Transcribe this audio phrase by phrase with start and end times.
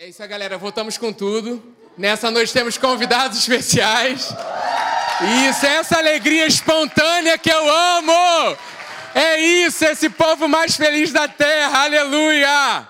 [0.00, 0.56] É isso aí, galera.
[0.56, 1.60] Voltamos com tudo.
[1.96, 4.32] Nessa noite temos convidados especiais.
[5.50, 8.56] Isso, é essa alegria espontânea que eu amo.
[9.12, 11.82] É isso, esse povo mais feliz da terra.
[11.82, 12.86] Aleluia.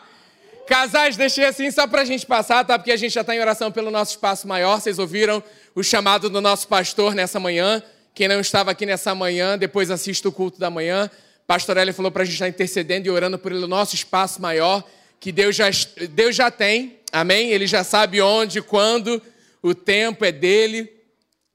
[0.66, 2.78] Casais, deixei assim só pra gente passar, tá?
[2.78, 4.78] Porque a gente já tá em oração pelo nosso espaço maior.
[4.78, 5.42] Vocês ouviram
[5.74, 7.82] o chamado do nosso pastor nessa manhã.
[8.14, 11.10] Quem não estava aqui nessa manhã, depois assista o culto da manhã.
[11.46, 14.84] Pastor Eli falou pra gente estar intercedendo e orando por ele, o nosso espaço maior,
[15.20, 15.68] que Deus já,
[16.10, 17.50] Deus já tem Amém?
[17.50, 19.22] Ele já sabe onde, quando,
[19.62, 20.92] o tempo é dele,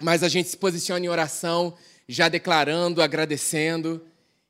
[0.01, 1.75] mas a gente se posiciona em oração,
[2.07, 4.03] já declarando, agradecendo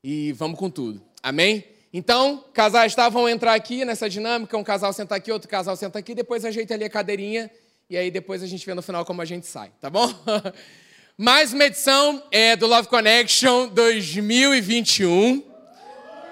[0.04, 1.04] e vamos com tudo.
[1.22, 1.66] Amém?
[1.92, 6.00] Então, casais tá, vão entrar aqui nessa dinâmica, um casal senta aqui, outro casal senta
[6.00, 7.52] aqui, depois ajeita ali a cadeirinha
[7.90, 10.12] e aí depois a gente vê no final como a gente sai, tá bom?
[11.16, 15.44] Mais uma edição é, do Love Connection 2021.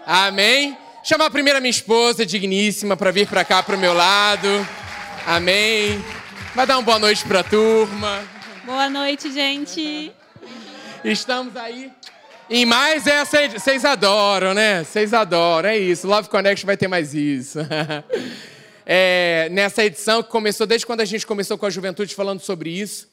[0.05, 0.75] Amém?
[1.03, 4.47] Chamar primeiro a minha esposa, digníssima, para vir para cá para o meu lado.
[5.25, 6.03] Amém.
[6.53, 8.23] Vai dar uma boa noite para a turma.
[8.63, 10.11] Boa noite, gente.
[11.03, 11.91] Estamos aí
[12.47, 13.49] em mais essa.
[13.49, 14.83] Vocês adoram, né?
[14.83, 16.07] Vocês adoram, é isso.
[16.07, 17.59] Love Connection vai ter mais isso.
[18.93, 22.71] É, nessa edição que começou desde quando a gente começou com a juventude falando sobre
[22.71, 23.07] isso.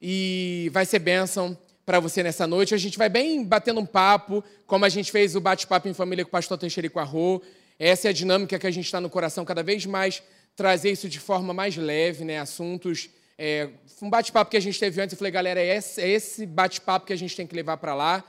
[0.00, 2.74] E vai ser bênção para você nessa noite.
[2.74, 6.24] A gente vai bem batendo um papo, como a gente fez o bate-papo em família
[6.24, 7.40] com o pastor Teixeira e com a Rô.
[7.78, 10.20] Essa é a dinâmica que a gente está no coração cada vez mais,
[10.56, 12.40] trazer isso de forma mais leve, né?
[12.40, 13.08] Assuntos.
[13.38, 13.68] É,
[14.02, 17.12] um bate-papo que a gente teve antes, eu falei, galera, é esse, é bate-papo que
[17.12, 18.24] a gente tem que levar para lá.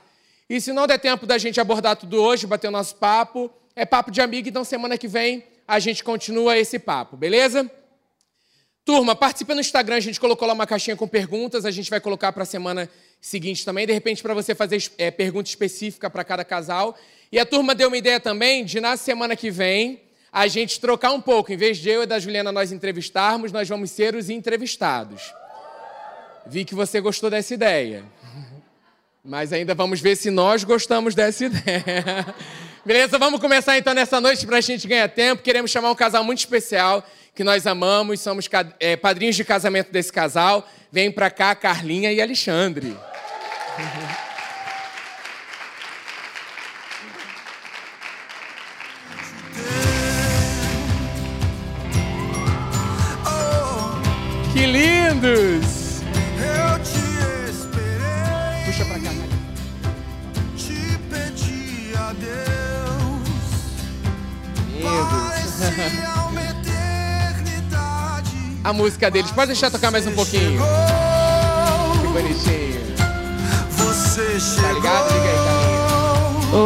[0.48, 3.84] E se não der tempo da gente abordar tudo hoje, bater o nosso papo, é
[3.84, 7.70] papo de amigo, então semana que vem a gente continua esse papo, beleza?
[8.88, 12.00] Turma, participa no Instagram, a gente colocou lá uma caixinha com perguntas, a gente vai
[12.00, 12.88] colocar para a semana
[13.20, 16.96] seguinte também, de repente para você fazer é, pergunta específica para cada casal.
[17.30, 20.00] E a turma deu uma ideia também de na semana que vem
[20.32, 23.68] a gente trocar um pouco, em vez de eu e da Juliana nós entrevistarmos, nós
[23.68, 25.34] vamos ser os entrevistados.
[26.46, 28.06] Vi que você gostou dessa ideia.
[29.22, 32.34] Mas ainda vamos ver se nós gostamos dessa ideia.
[32.86, 33.18] Beleza?
[33.18, 35.42] Vamos começar então nessa noite para a gente ganhar tempo.
[35.42, 37.04] Queremos chamar um casal muito especial
[37.38, 38.50] que nós amamos, somos
[38.80, 40.68] é, padrinhos de casamento desse casal.
[40.90, 42.96] Vem para cá Carlinha e Alexandre.
[54.52, 56.02] Que lindos!
[56.02, 56.98] Eu te
[57.48, 58.64] esperei.
[58.66, 59.10] Puxa pra cá.
[60.56, 62.48] Te pedi a Deus.
[68.68, 69.30] A música deles.
[69.30, 70.60] Pode deixar tocar mais um pouquinho.
[72.02, 72.82] Que bonitinho.
[73.70, 74.62] Você chegou.
[74.62, 75.10] Tá ligado?
[75.10, 75.78] Liga aí, Carlinha.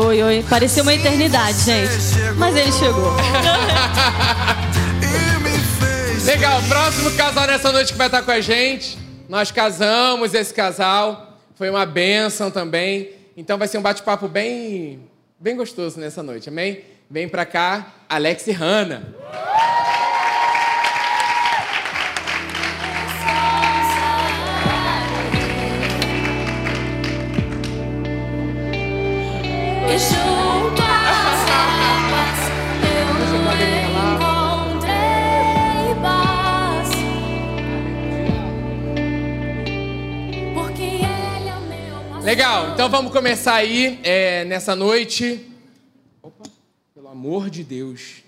[0.09, 0.45] Oi, oi.
[0.51, 1.93] Pareceu uma eternidade, gente.
[2.37, 3.13] Mas ele chegou.
[6.27, 8.99] Legal, próximo casal nessa noite que vai estar com a gente.
[9.29, 11.39] Nós casamos esse casal.
[11.55, 13.11] Foi uma bênção também.
[13.37, 15.09] Então vai ser um bate-papo bem,
[15.39, 16.81] bem gostoso nessa noite, amém?
[17.09, 19.15] Vem pra cá, Alex e Hanna.
[42.23, 45.53] Legal, então vamos começar aí é, nessa noite.
[46.23, 46.45] Opa,
[46.95, 48.23] pelo amor de Deus.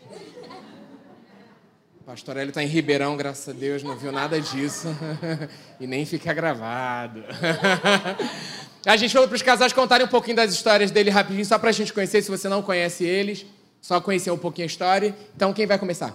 [1.99, 4.89] O pastor Hélio está em Ribeirão, graças a Deus, não viu nada disso.
[5.81, 7.25] e nem fica gravado.
[8.85, 11.71] a gente falou para os casais contarem um pouquinho das histórias dele rapidinho, só para
[11.71, 13.47] a gente conhecer, se você não conhece eles,
[13.81, 15.15] só conhecer um pouquinho a história.
[15.35, 16.15] Então, quem vai começar?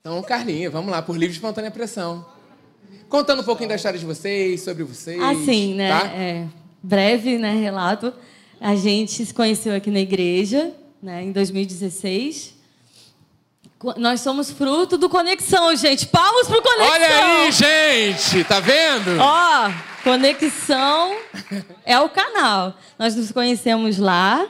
[0.00, 2.24] Então, Carlinha, vamos lá, por livre espontânea pressão.
[3.08, 5.20] Contando um pouquinho da história de vocês, sobre vocês.
[5.22, 5.88] Assim, né?
[5.88, 6.06] Tá?
[6.08, 6.46] é,
[6.82, 8.12] breve, né, relato.
[8.60, 10.72] A gente se conheceu aqui na igreja,
[11.02, 12.57] né, em 2016.
[13.96, 16.06] Nós somos fruto do Conexão, gente.
[16.08, 16.90] Palmas pro Conexão!
[16.94, 19.20] Olha aí, gente, tá vendo?
[19.20, 19.70] Ó,
[20.02, 21.14] Conexão
[21.84, 22.74] é o canal.
[22.98, 24.48] Nós nos conhecemos lá.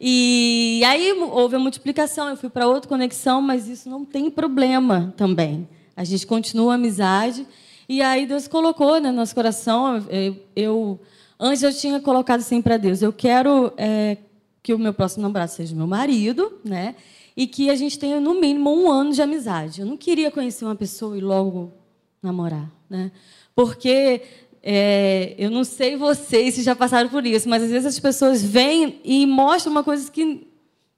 [0.00, 2.28] E aí houve a multiplicação.
[2.28, 5.68] Eu fui para outra conexão, mas isso não tem problema também.
[5.96, 7.46] A gente continua a amizade.
[7.88, 10.04] E aí Deus colocou né, no nosso coração.
[10.10, 11.00] Eu, eu-
[11.38, 14.16] antes eu tinha colocado assim para Deus: eu quero é,
[14.62, 16.94] que o meu próximo namorado seja meu marido, né?
[17.38, 19.80] E que a gente tenha no mínimo um ano de amizade.
[19.80, 21.72] Eu não queria conhecer uma pessoa e logo
[22.20, 23.12] namorar, né?
[23.54, 24.22] Porque
[24.60, 28.42] é, eu não sei vocês se já passaram por isso, mas às vezes as pessoas
[28.42, 30.48] vêm e mostram uma coisa que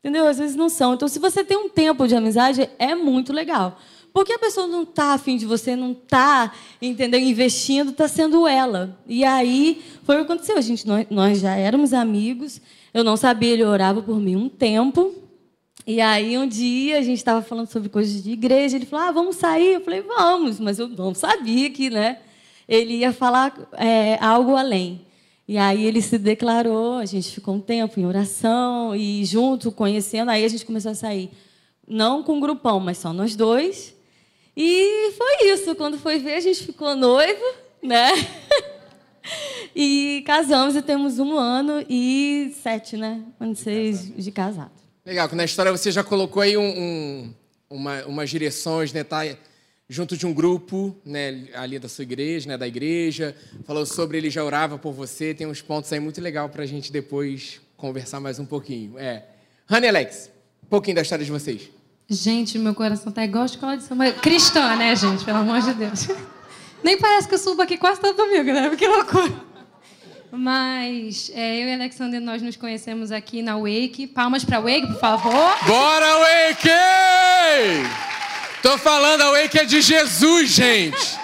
[0.02, 0.26] Entendeu?
[0.26, 0.94] Às vezes não são.
[0.94, 3.78] Então, se você tem um tempo de amizade, é muito legal.
[4.14, 8.98] Porque a pessoa não está afim de você, não está, entendeu, investindo, está sendo ela.
[9.06, 10.56] E aí foi o que aconteceu.
[10.56, 12.62] A gente, nós, nós já éramos amigos.
[12.94, 15.14] Eu não sabia, ele orava por mim um tempo.
[15.90, 18.76] E aí um dia a gente estava falando sobre coisas de igreja.
[18.76, 19.74] Ele falou: Ah, vamos sair.
[19.74, 22.20] Eu falei: Vamos, mas eu não sabia que, né?
[22.68, 25.04] Ele ia falar é, algo além.
[25.48, 30.30] E aí ele se declarou, a gente ficou um tempo em oração e junto, conhecendo,
[30.30, 31.28] aí a gente começou a sair.
[31.88, 33.92] Não com um grupão, mas só nós dois.
[34.56, 35.74] E foi isso.
[35.74, 37.44] Quando foi ver, a gente ficou noivo,
[37.82, 38.10] né?
[39.76, 43.22] E casamos e temos um ano e sete, né?
[43.38, 44.89] Ano seis de casado.
[45.04, 47.34] Legal, que na história você já colocou aí um, um,
[47.70, 49.02] uma, umas direções, né?
[49.02, 49.22] Tá
[49.88, 51.48] junto de um grupo, né?
[51.54, 52.58] Ali da sua igreja, né?
[52.58, 53.34] Da igreja.
[53.64, 55.32] Falou sobre ele já orava por você.
[55.32, 58.98] Tem uns pontos aí muito legal pra gente depois conversar mais um pouquinho.
[58.98, 59.24] É.
[59.66, 60.30] Rani Alex,
[60.64, 61.70] um pouquinho da história de vocês.
[62.08, 64.12] Gente, meu coração tá igual a escola de samba.
[64.12, 65.24] Cristã, né, gente?
[65.24, 66.08] Pelo amor de Deus.
[66.84, 68.74] Nem parece que eu subo aqui quase todo domingo, né?
[68.76, 69.49] Que loucura.
[70.32, 74.06] Mas é, eu e Alexander, nós nos conhecemos aqui na Wake.
[74.06, 75.58] Palmas pra Wake, por favor.
[75.66, 76.68] Bora, Wake!
[78.62, 80.96] Tô falando, a Wake é de Jesus, gente.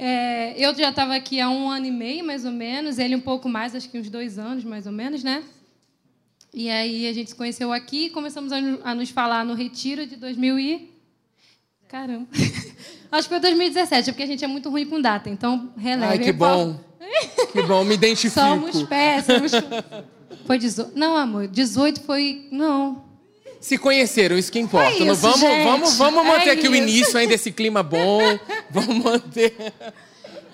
[0.00, 3.00] É, eu já estava aqui há um ano e meio, mais ou menos.
[3.00, 5.42] Ele um pouco mais, acho que uns dois anos, mais ou menos, né?
[6.54, 10.06] E aí a gente se conheceu aqui e começamos a, a nos falar no retiro
[10.06, 10.97] de 2000 e...
[11.88, 12.26] Caramba.
[13.10, 16.12] Acho que foi 2017, é porque a gente é muito ruim com data, então releve.
[16.12, 16.78] Ai, que bom.
[17.52, 18.38] Que bom, me identifico.
[18.38, 19.52] Somos péssimos.
[20.46, 20.92] Foi 18.
[20.94, 22.48] Não, amor, 18 foi.
[22.50, 23.04] Não.
[23.60, 24.88] Se conheceram, isso que importa.
[24.90, 25.64] É isso, vamos, gente.
[25.64, 26.82] vamos, vamos manter É aqui o isso.
[26.82, 28.20] início ainda, esse clima bom.
[28.70, 29.54] Vamos manter.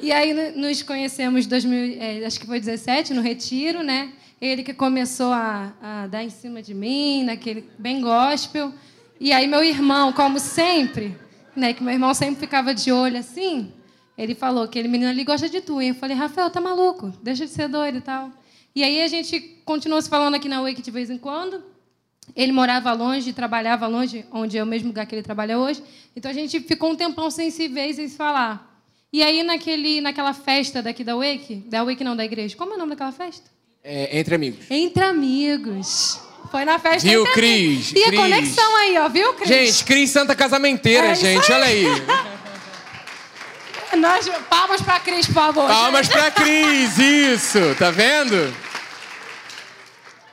[0.00, 4.12] E aí no- nos conhecemos em 2000, é, acho que foi 17, no retiro, né?
[4.40, 8.72] Ele que começou a, a dar em cima de mim, naquele bem gospel.
[9.20, 11.16] E aí meu irmão, como sempre,
[11.56, 11.72] né?
[11.72, 13.72] Que meu irmão sempre ficava de olho assim.
[14.16, 15.82] Ele falou que aquele menino ali gosta de tu.
[15.82, 17.12] E eu falei, Rafael, tá maluco?
[17.22, 18.30] Deixa de ser doido e tal.
[18.74, 21.62] E aí a gente continuou se falando aqui na Wake de vez em quando.
[22.34, 25.82] Ele morava longe, trabalhava longe, onde é o mesmo lugar que ele trabalha hoje.
[26.16, 28.82] Então a gente ficou um tempão sem se ver e sem se falar.
[29.12, 32.76] E aí naquele, naquela festa daqui da Wake, da Wake não, da igreja, como é
[32.76, 33.48] o nome daquela festa?
[33.82, 34.70] É, entre amigos.
[34.70, 36.20] Entre Amigos.
[36.54, 37.90] Foi na festa Viu, Cris?
[37.90, 38.06] E Cris.
[38.06, 39.48] a conexão aí, ó, viu, Cris?
[39.48, 41.50] Gente, Cris Santa Casamenteira, É gente.
[41.50, 41.84] Olha aí.
[43.98, 45.66] Nós, palmas pra Cris, por favor.
[45.66, 47.58] Palmas pra Cris, isso.
[47.76, 48.54] Tá vendo?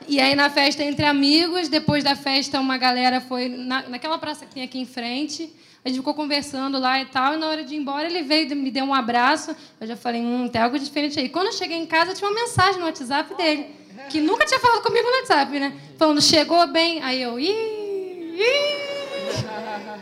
[0.06, 4.46] E aí na festa entre amigos, depois da festa uma galera foi na, naquela praça
[4.46, 5.52] que tem aqui em frente.
[5.84, 8.48] A gente ficou conversando lá e tal, e na hora de ir embora ele veio
[8.48, 9.56] e me deu um abraço.
[9.80, 11.28] Eu já falei, hum, tem algo diferente aí.
[11.28, 13.66] Quando eu cheguei em casa, tinha uma mensagem no WhatsApp dele,
[14.10, 15.72] que nunca tinha falado comigo no WhatsApp, né?
[15.98, 17.02] Falando, chegou bem.
[17.02, 18.92] Aí eu, ih, ih.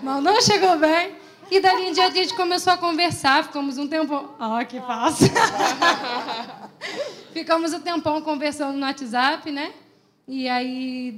[0.02, 1.12] Não, não chegou bem.
[1.50, 4.34] E dali em diante a gente começou a conversar, ficamos um tempo.
[4.38, 5.28] Ó, que fácil.
[7.32, 9.72] Ficamos um tempão conversando no WhatsApp, né?
[10.26, 11.12] E aí,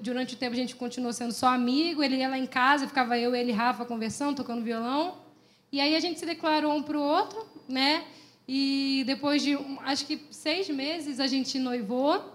[0.00, 2.02] durante o tempo, a gente continuou sendo só amigo.
[2.02, 5.16] Ele ia lá em casa, ficava eu, ele e Rafa conversando, tocando violão.
[5.72, 8.04] E aí a gente se declarou um para o outro, né?
[8.46, 12.32] E depois de, acho que seis meses, a gente noivou.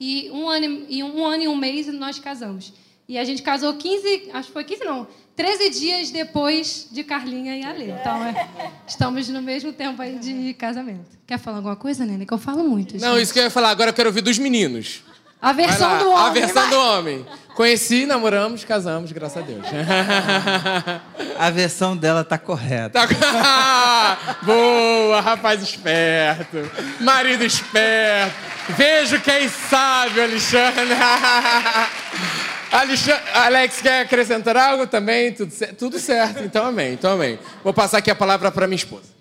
[0.00, 2.72] E um ano e um, ano e um mês nós casamos.
[3.08, 7.56] E a gente casou 15, acho que foi 15 não, 13 dias depois de Carlinha
[7.56, 7.90] e Ale.
[7.90, 8.48] Então, é,
[8.86, 11.16] estamos no mesmo tempo aí de casamento.
[11.26, 12.26] Quer falar alguma coisa, Nene?
[12.26, 12.98] Que eu falo muito.
[12.98, 13.22] Não, gente.
[13.22, 13.70] isso que eu ia falar.
[13.70, 15.02] Agora eu quero ouvir dos meninos.
[15.40, 16.26] A versão do homem.
[16.26, 16.70] A versão vai.
[16.70, 17.26] do homem.
[17.58, 19.66] Conheci, namoramos, casamos, graças a Deus.
[21.36, 23.04] A versão dela tá correta.
[23.08, 24.38] Tá...
[24.46, 26.70] Boa, rapaz esperto.
[27.00, 28.32] Marido esperto.
[28.76, 30.84] Vejo quem sabe, Alexandre.
[32.70, 33.22] Alexandre.
[33.34, 35.32] Alex, quer acrescentar algo também?
[35.32, 36.44] Tudo, cer- tudo certo.
[36.44, 36.92] Então, amém.
[36.92, 37.40] Então, amém.
[37.64, 39.18] Vou passar aqui a palavra para minha esposa.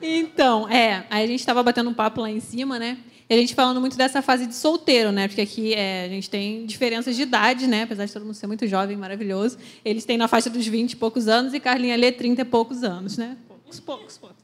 [0.00, 2.96] Então, é, aí a gente estava batendo um papo lá em cima, né?
[3.30, 5.28] E a gente falando muito dessa fase de solteiro, né?
[5.28, 7.82] Porque aqui é, a gente tem diferenças de idade, né?
[7.84, 9.56] Apesar de todo mundo ser muito jovem, maravilhoso.
[9.84, 12.82] Eles têm na faixa dos 20 e poucos anos e Carlinha Lê 30 e poucos
[12.82, 13.36] anos, né?
[13.46, 14.36] Poucos, poucos, poucos.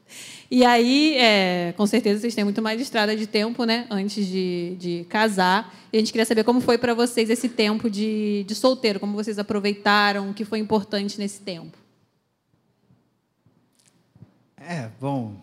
[0.49, 3.85] E aí, é, com certeza, vocês têm muito mais estrada de tempo, né?
[3.89, 5.75] Antes de, de casar.
[5.91, 9.13] E a gente queria saber como foi para vocês esse tempo de, de solteiro, como
[9.13, 11.77] vocês aproveitaram, o que foi importante nesse tempo.
[14.55, 15.35] É, bom.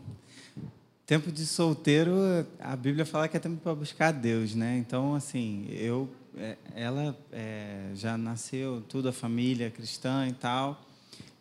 [1.06, 2.14] Tempo de solteiro,
[2.58, 4.78] a Bíblia fala que é tempo para buscar Deus, né?
[4.78, 10.82] Então, assim, eu, é, ela é, já nasceu, tudo a família cristã e tal.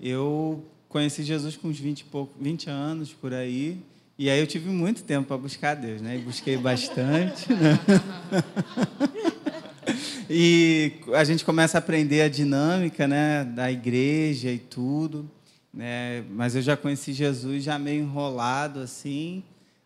[0.02, 3.80] Eu conheci Jesus com uns 20, e pouco, 20 anos por aí
[4.20, 6.18] E aí eu tive muito tempo para buscar Deus, né?
[6.18, 7.80] E busquei bastante, né?
[10.30, 15.30] E a gente começa a aprender a dinâmica, né, da igreja e tudo,
[15.72, 16.24] né?
[16.30, 19.44] Mas eu já conheci Jesus já meio enrolado assim.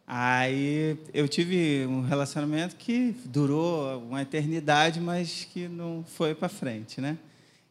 [0.10, 7.02] Aí eu tive um relacionamento que durou uma eternidade, mas que não foi para frente,
[7.02, 7.18] né?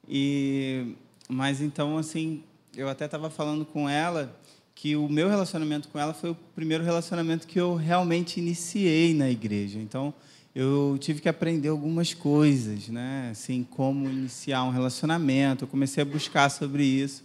[0.06, 0.94] E
[1.28, 2.44] mas então assim,
[2.76, 4.38] eu até estava falando com ela
[4.74, 9.30] que o meu relacionamento com ela foi o primeiro relacionamento que eu realmente iniciei na
[9.30, 9.78] igreja.
[9.78, 10.12] Então,
[10.54, 13.30] eu tive que aprender algumas coisas, né?
[13.30, 15.64] Assim, como iniciar um relacionamento.
[15.64, 17.24] Eu comecei a buscar sobre isso.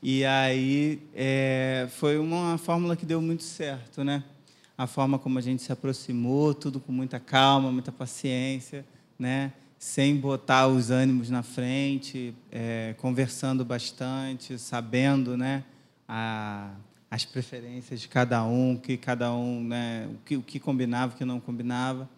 [0.00, 4.22] E aí é, foi uma fórmula que deu muito certo, né?
[4.76, 8.84] A forma como a gente se aproximou, tudo com muita calma, muita paciência,
[9.18, 9.52] né?
[9.78, 15.64] Sem botar os ânimos na frente, é, conversando bastante, sabendo, né?
[16.08, 16.70] a,
[17.10, 21.16] as preferências de cada um, que cada um, né, o que, o que combinava, o
[21.16, 22.08] que não combinava.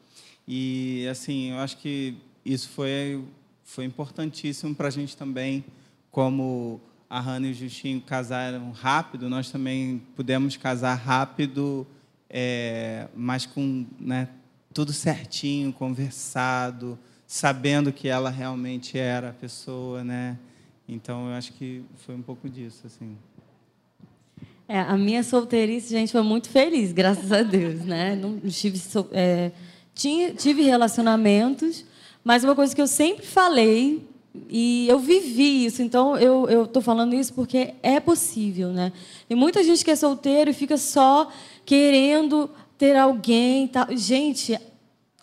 [0.47, 3.23] E assim, eu acho que isso foi
[3.65, 5.62] foi importantíssimo para a gente também,
[6.11, 11.87] como a Hannah e o Justinho casaram rápido, nós também pudemos casar rápido,
[12.30, 14.28] é, mas com né,
[14.73, 20.38] tudo certinho, conversado, sabendo que ela realmente era a pessoa, né?
[20.88, 23.16] Então eu acho que foi um pouco disso, assim.
[24.66, 28.16] É, a minha solteirice, gente, foi muito feliz, graças a Deus, né?
[28.16, 28.80] Não tive,
[29.12, 29.50] é,
[29.94, 31.85] tinha, tive relacionamentos,
[32.25, 34.08] mas uma coisa que eu sempre falei
[34.49, 38.92] e eu vivi isso, então eu estou falando isso porque é possível, né?
[39.28, 41.28] Tem muita gente que é solteiro e fica só
[41.64, 43.87] querendo ter alguém, e tal.
[43.97, 44.59] gente.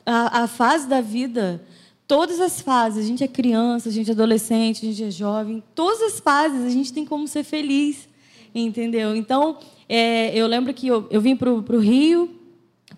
[0.05, 1.63] A, a fase da vida,
[2.07, 5.63] todas as fases, a gente é criança, a gente é adolescente, a gente é jovem,
[5.73, 8.07] todas as fases a gente tem como ser feliz.
[8.53, 9.15] Entendeu?
[9.15, 9.57] Então,
[9.89, 12.29] é, eu lembro que eu, eu vim para o Rio,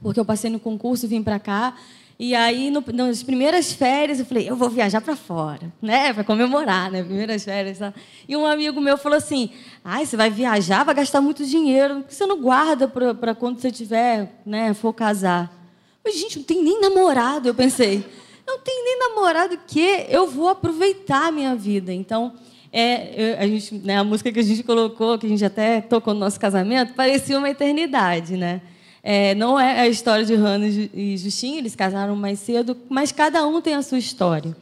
[0.02, 1.76] porque eu passei no concurso e vim para cá.
[2.20, 6.12] E aí, no, nas primeiras férias, eu falei, eu vou viajar para fora, né?
[6.14, 7.04] Para comemorar, né?
[7.04, 7.78] Primeiras férias.
[7.78, 7.94] Tá?
[8.28, 9.52] E um amigo meu falou assim:
[9.86, 13.60] ai, você vai viajar, vai gastar muito dinheiro, por que você não guarda para quando
[13.60, 15.54] você tiver, né, for casar?
[16.04, 18.04] Eu, gente, não tem nem namorado, eu pensei.
[18.48, 21.94] Não tem nem namorado que eu vou aproveitar a minha vida.
[21.94, 22.34] Então,
[22.72, 25.82] é, eu- a, gente, né, a música que a gente colocou, que a gente até
[25.82, 28.62] tocou no nosso casamento, parecia uma eternidade, né?
[29.10, 33.10] É, não é a história de Hannah e Ju- Justinho, eles casaram mais cedo, mas
[33.10, 34.54] cada um tem a sua história.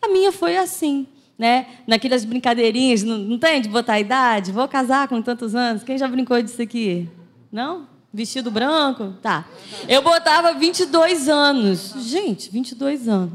[0.00, 1.06] A minha foi assim,
[1.38, 1.66] né?
[1.86, 4.52] Naquelas brincadeirinhas, não, não tem de botar a idade?
[4.52, 5.82] Vou casar com tantos anos.
[5.82, 7.06] Quem já brincou disso aqui?
[7.52, 7.86] Não?
[8.10, 9.12] Vestido branco?
[9.20, 9.44] Tá.
[9.86, 11.94] Eu botava 22 anos.
[11.98, 13.34] Gente, 22 anos.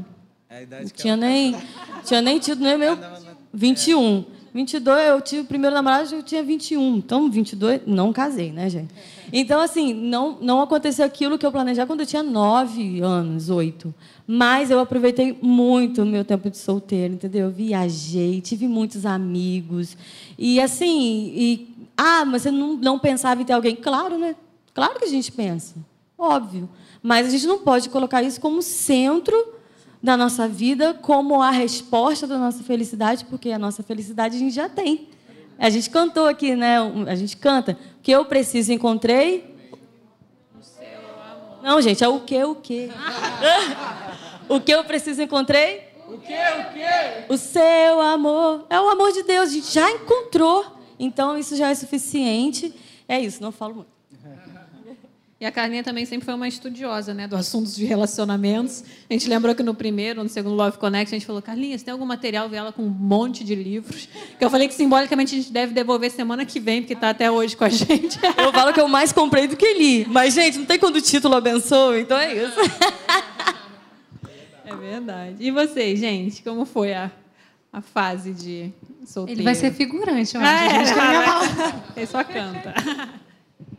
[0.50, 1.56] É a idade Não tinha nem,
[2.04, 2.98] tinha nem tido nem meu
[3.54, 4.24] 21.
[4.56, 6.96] 22, eu tive o primeiro namorado, eu tinha 21.
[6.96, 8.88] Então, 22, não casei, né, gente?
[9.30, 13.94] Então, assim, não, não aconteceu aquilo que eu planejava quando eu tinha 9 anos, 8.
[14.26, 17.48] Mas eu aproveitei muito o meu tempo de solteiro, entendeu?
[17.48, 19.94] Eu viajei, tive muitos amigos.
[20.38, 23.76] E, assim, e, ah, mas você não, não pensava em ter alguém?
[23.76, 24.34] Claro, né?
[24.72, 25.74] Claro que a gente pensa.
[26.16, 26.66] Óbvio.
[27.02, 29.36] Mas a gente não pode colocar isso como centro
[30.02, 34.54] da nossa vida como a resposta da nossa felicidade, porque a nossa felicidade a gente
[34.54, 35.08] já tem.
[35.58, 36.76] A gente cantou aqui, né?
[37.06, 37.78] A gente canta.
[37.98, 39.54] O que eu preciso encontrei.
[41.62, 42.90] Não, gente, é o que, o que.
[44.48, 45.88] o que eu preciso encontrei?
[46.08, 46.34] O quê?
[46.60, 47.24] O quê?
[47.28, 48.66] O seu amor.
[48.70, 50.64] É o amor de Deus, a gente já encontrou.
[50.98, 52.72] Então, isso já é suficiente.
[53.08, 53.95] É isso, não falo muito.
[55.38, 58.82] E a Carlinha também sempre foi uma estudiosa né, do assunto de relacionamentos.
[59.08, 61.84] A gente lembrou que no primeiro, no segundo Love Connect, a gente falou, Carlinha, você
[61.84, 62.48] tem algum material?
[62.48, 64.08] Vi ela com um monte de livros.
[64.38, 67.30] Que eu falei que simbolicamente a gente deve devolver semana que vem, porque está até
[67.30, 68.18] hoje com a gente.
[68.38, 70.06] Eu falo que eu mais comprei do que li.
[70.08, 72.56] Mas, gente, não tem quando o título abençoa, então é isso.
[74.64, 75.36] É verdade.
[75.40, 77.10] E vocês, gente, como foi a,
[77.72, 78.72] a fase de
[79.06, 79.38] solteiro?
[79.40, 80.50] Ele vai ser figurante, eu acho.
[80.50, 80.94] Ah, é, gente.
[80.94, 82.74] Minha mão- Ele só canta.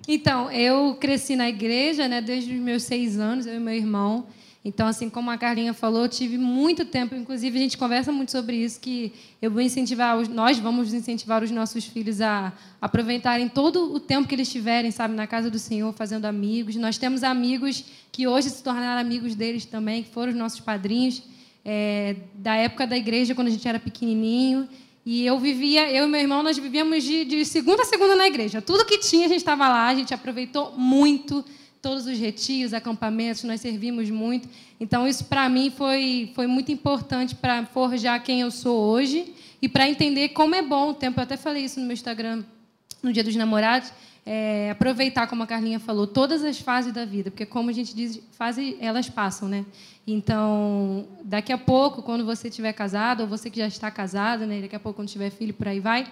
[0.07, 4.25] Então, eu cresci na igreja, né, desde os meus seis anos, eu e meu irmão.
[4.63, 8.31] Então, assim como a Carlinha falou, eu tive muito tempo, inclusive a gente conversa muito
[8.31, 13.93] sobre isso, que eu vou incentivar, nós vamos incentivar os nossos filhos a aproveitarem todo
[13.93, 16.75] o tempo que eles tiverem, sabe, na casa do Senhor, fazendo amigos.
[16.75, 21.23] Nós temos amigos que hoje se tornaram amigos deles também, que foram os nossos padrinhos,
[21.63, 24.67] é, da época da igreja, quando a gente era pequenininho.
[25.09, 28.27] E eu vivia, eu e meu irmão, nós vivíamos de, de segunda a segunda na
[28.27, 28.61] igreja.
[28.61, 31.45] Tudo que tinha, a gente estava lá, a gente aproveitou muito
[31.81, 34.49] todos os retiros, acampamentos, nós servimos muito.
[34.77, 39.69] Então, isso para mim foi, foi muito importante para forjar quem eu sou hoje e
[39.69, 41.21] para entender como é bom o tempo.
[41.21, 42.43] Eu até falei isso no meu Instagram
[43.01, 43.93] no Dia dos Namorados.
[44.29, 47.95] é, aproveitar, como a Carlinha falou, todas as fases da vida, porque como a gente
[47.95, 49.65] diz, fase, elas passam, né?
[50.09, 54.61] Então, daqui a pouco, quando você estiver casado, ou você que já está casado, né?
[54.61, 56.07] Daqui a pouco, quando tiver filho, por aí vai,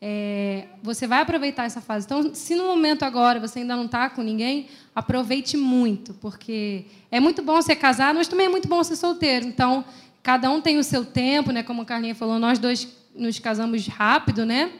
[0.00, 2.06] é, você vai aproveitar essa fase.
[2.06, 7.20] Então, se no momento agora você ainda não está com ninguém, aproveite muito, porque é
[7.20, 9.46] muito bom ser casado, mas também é muito bom ser solteiro.
[9.46, 9.84] Então,
[10.22, 11.62] cada um tem o seu tempo, né?
[11.62, 14.72] Como a Carlinha falou, nós dois nos casamos rápido, né?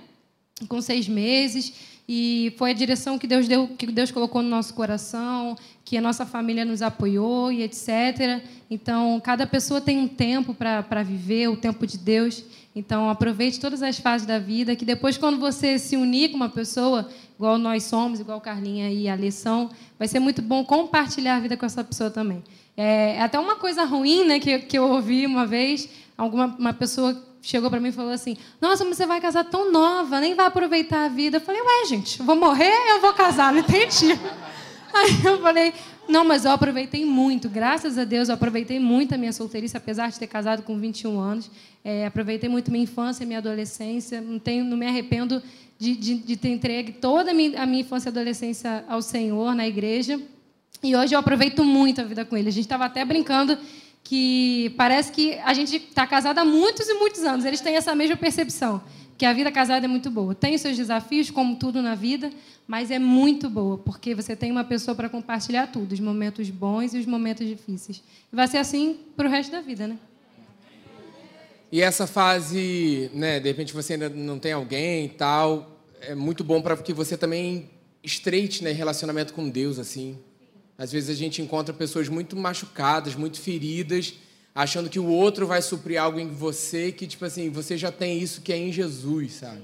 [0.68, 1.74] Com seis meses.
[2.06, 6.00] E foi a direção que Deus deu, que Deus colocou no nosso coração, que a
[6.02, 8.42] nossa família nos apoiou e etc.
[8.70, 12.44] Então, cada pessoa tem um tempo para viver, o tempo de Deus.
[12.76, 16.48] Então, aproveite todas as fases da vida, que depois, quando você se unir com uma
[16.48, 21.40] pessoa, igual nós somos, igual Carlinha e a Lição, vai ser muito bom compartilhar a
[21.40, 22.42] vida com essa pessoa também.
[22.76, 26.72] É, é até uma coisa ruim né, que, que eu ouvi uma vez, alguma uma
[26.72, 30.34] pessoa chegou para mim e falou assim: Nossa, mas você vai casar tão nova, nem
[30.34, 31.36] vai aproveitar a vida.
[31.36, 33.52] Eu falei: Ué, gente, vou morrer eu vou casar?
[33.52, 34.18] Não entendi.
[34.92, 35.74] Aí eu falei:
[36.08, 40.10] Não, mas eu aproveitei muito, graças a Deus, eu aproveitei muito a minha solteirice, apesar
[40.10, 41.50] de ter casado com 21 anos.
[41.84, 44.20] É, aproveitei muito minha infância, minha adolescência.
[44.20, 45.42] Não, tenho, não me arrependo
[45.78, 49.54] de, de, de ter entregue toda a minha, a minha infância e adolescência ao Senhor,
[49.54, 50.18] na igreja.
[50.82, 52.48] E hoje eu aproveito muito a vida com ele.
[52.48, 53.58] A gente estava até brincando
[54.04, 57.46] que parece que a gente está casado há muitos e muitos anos.
[57.46, 58.82] Eles têm essa mesma percepção,
[59.16, 60.34] que a vida casada é muito boa.
[60.34, 62.30] Tem os seus desafios, como tudo na vida,
[62.68, 66.92] mas é muito boa, porque você tem uma pessoa para compartilhar tudo, os momentos bons
[66.92, 68.02] e os momentos difíceis.
[68.30, 69.98] E vai ser assim para o resto da vida, né?
[71.72, 76.44] E essa fase, né, de repente você ainda não tem alguém e tal, é muito
[76.44, 77.70] bom para que você também
[78.02, 80.16] estreite, né, relacionamento com Deus assim.
[80.76, 84.14] Às vezes a gente encontra pessoas muito machucadas, muito feridas,
[84.54, 88.18] achando que o outro vai suprir algo em você que, tipo assim, você já tem
[88.18, 89.62] isso que é em Jesus, sabe?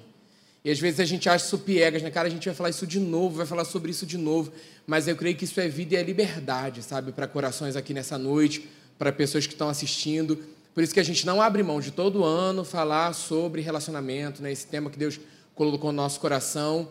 [0.64, 2.10] E às vezes a gente acha isso piegas, né?
[2.10, 4.52] Cara, a gente vai falar isso de novo, vai falar sobre isso de novo.
[4.86, 7.12] Mas eu creio que isso é vida e é liberdade, sabe?
[7.12, 10.36] Para corações aqui nessa noite, para pessoas que estão assistindo.
[10.74, 14.52] Por isso que a gente não abre mão de todo ano falar sobre relacionamento, né?
[14.52, 15.18] Esse tema que Deus
[15.54, 16.88] colocou no nosso coração,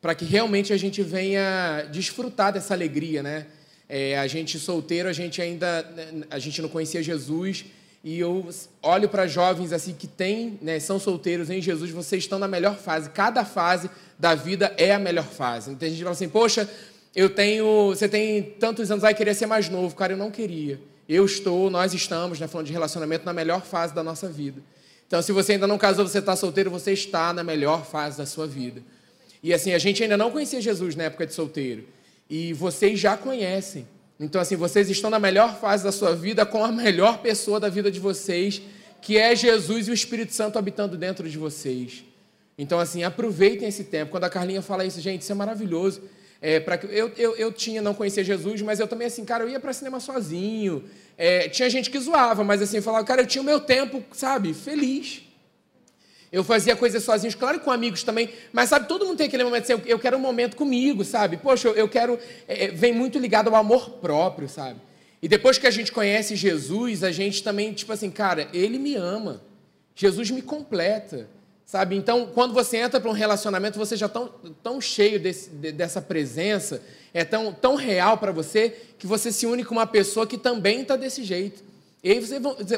[0.00, 3.46] para que realmente a gente venha desfrutar dessa alegria, né?
[3.92, 5.84] É, a gente solteiro, a gente ainda
[6.30, 7.64] a gente não conhecia Jesus
[8.04, 8.48] e eu
[8.80, 12.76] olho para jovens assim que têm, né, são solteiros em Jesus, vocês estão na melhor
[12.78, 13.10] fase.
[13.10, 15.72] Cada fase da vida é a melhor fase.
[15.72, 16.70] Então a gente fala assim, poxa,
[17.16, 20.80] eu tenho, você tem tantos anos, vai querer ser mais novo, cara, eu não queria.
[21.08, 24.62] Eu estou, nós estamos, né, falando de relacionamento, na melhor fase da nossa vida.
[25.08, 28.24] Então, se você ainda não casou, você está solteiro, você está na melhor fase da
[28.24, 28.80] sua vida.
[29.42, 31.84] E assim, a gente ainda não conhecia Jesus na época de solteiro.
[32.30, 33.86] E vocês já conhecem.
[34.18, 37.68] Então, assim, vocês estão na melhor fase da sua vida com a melhor pessoa da
[37.68, 38.62] vida de vocês,
[39.02, 42.04] que é Jesus e o Espírito Santo habitando dentro de vocês.
[42.56, 44.12] Então, assim, aproveitem esse tempo.
[44.12, 46.02] Quando a Carlinha fala isso, gente, isso é maravilhoso.
[46.40, 49.48] É, pra, eu, eu, eu tinha, não conhecia Jesus, mas eu também, assim, cara, eu
[49.48, 50.84] ia para cinema sozinho.
[51.18, 54.54] É, tinha gente que zoava, mas assim, falava, cara, eu tinha o meu tempo, sabe,
[54.54, 55.22] feliz.
[56.32, 59.64] Eu fazia coisas sozinhos, claro com amigos também, mas sabe, todo mundo tem aquele momento
[59.64, 61.36] assim, eu quero um momento comigo, sabe?
[61.36, 62.18] Poxa, eu, quero.
[62.46, 64.80] É, vem muito ligado ao amor próprio, sabe?
[65.20, 68.94] E depois que a gente conhece Jesus, a gente também, tipo assim, cara, ele me
[68.94, 69.42] ama.
[69.94, 71.28] Jesus me completa,
[71.66, 71.96] sabe?
[71.96, 74.30] Então, quando você entra para um relacionamento, você já tão,
[74.62, 76.80] tão cheio desse, dessa presença,
[77.12, 80.82] é tão, tão real para você, que você se une com uma pessoa que também
[80.82, 81.69] está desse jeito.
[82.02, 82.20] E aí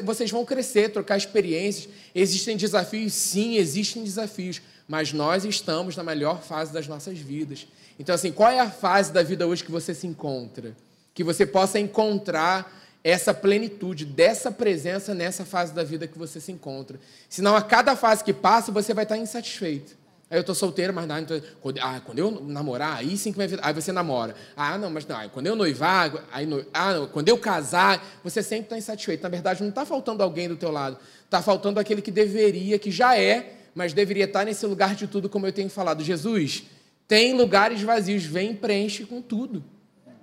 [0.03, 1.89] vocês vão crescer, trocar experiências.
[2.13, 3.13] Existem desafios?
[3.13, 4.61] Sim, existem desafios.
[4.87, 7.65] Mas nós estamos na melhor fase das nossas vidas.
[7.97, 10.75] Então, assim, qual é a fase da vida hoje que você se encontra?
[11.13, 16.51] Que você possa encontrar essa plenitude dessa presença nessa fase da vida que você se
[16.51, 16.99] encontra.
[17.29, 20.02] Senão, a cada fase que passa, você vai estar insatisfeito.
[20.33, 23.37] Aí eu tô solteiro, mas não, então, quando, ah, quando eu namorar, aí sim que
[23.37, 23.59] vai vir.
[23.61, 24.33] Aí você namora.
[24.57, 25.15] Ah, não, mas não.
[25.15, 29.21] Aí quando eu noivar, aí no, ah, não, quando eu casar, você sempre está insatisfeito.
[29.21, 30.97] Na verdade, não está faltando alguém do teu lado.
[31.23, 35.29] Está faltando aquele que deveria, que já é, mas deveria estar nesse lugar de tudo,
[35.29, 36.03] como eu tenho falado.
[36.03, 36.63] Jesus,
[37.07, 39.63] tem lugares vazios, vem preenche com tudo.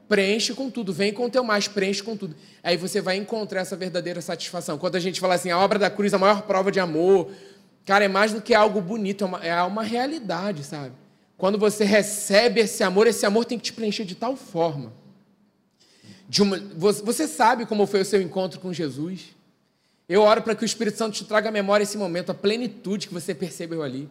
[0.08, 2.34] Preenche com tudo, vem com o teu mais, preenche com tudo.
[2.64, 4.76] Aí você vai encontrar essa verdadeira satisfação.
[4.76, 7.30] Quando a gente fala assim, a obra da cruz, a maior prova de amor,
[7.86, 10.92] Cara, é mais do que algo bonito, é uma, é uma realidade, sabe?
[11.36, 14.92] Quando você recebe esse amor, esse amor tem que te preencher de tal forma.
[16.28, 19.34] De uma, você sabe como foi o seu encontro com Jesus?
[20.08, 23.08] Eu oro para que o Espírito Santo te traga à memória esse momento, a plenitude
[23.08, 24.08] que você percebeu ali.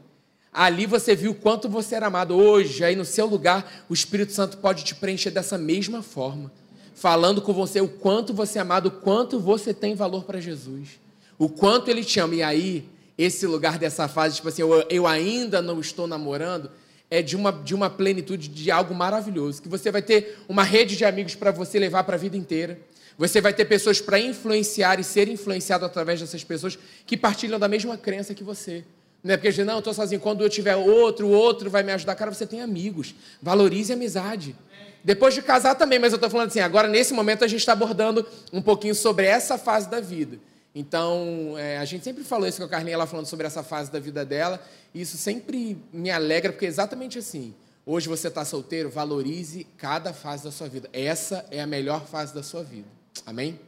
[0.52, 2.36] Ali você viu quanto você era amado.
[2.36, 6.52] Hoje, aí no seu lugar, o Espírito Santo pode te preencher dessa mesma forma.
[6.96, 11.00] Falando com você o quanto você é amado, o quanto você tem valor para Jesus.
[11.38, 12.36] O quanto Ele te ama.
[12.36, 16.72] E aí, esse lugar dessa fase, tipo assim, eu, eu ainda não estou namorando,
[17.12, 19.62] é de uma, de uma plenitude, de algo maravilhoso.
[19.62, 22.80] Que você vai ter uma rede de amigos para você levar para a vida inteira.
[23.18, 27.68] Você vai ter pessoas para influenciar e ser influenciado através dessas pessoas que partilham da
[27.68, 28.86] mesma crença que você.
[29.22, 30.22] Não é porque diz, não, eu estou sozinho.
[30.22, 32.16] Quando eu tiver outro, outro vai me ajudar.
[32.16, 33.14] Cara, você tem amigos.
[33.42, 34.56] Valorize a amizade.
[35.04, 37.74] Depois de casar também, mas eu estou falando assim, agora nesse momento a gente está
[37.74, 40.40] abordando um pouquinho sobre essa fase da vida.
[40.74, 43.92] Então, é, a gente sempre falou isso com a Carlinha, ela falando sobre essa fase
[43.92, 44.62] da vida dela,
[44.94, 47.54] e isso sempre me alegra, porque é exatamente assim.
[47.86, 50.88] Hoje você está solteiro, valorize cada fase da sua vida.
[50.94, 52.88] Essa é a melhor fase da sua vida.
[53.26, 53.60] Amém?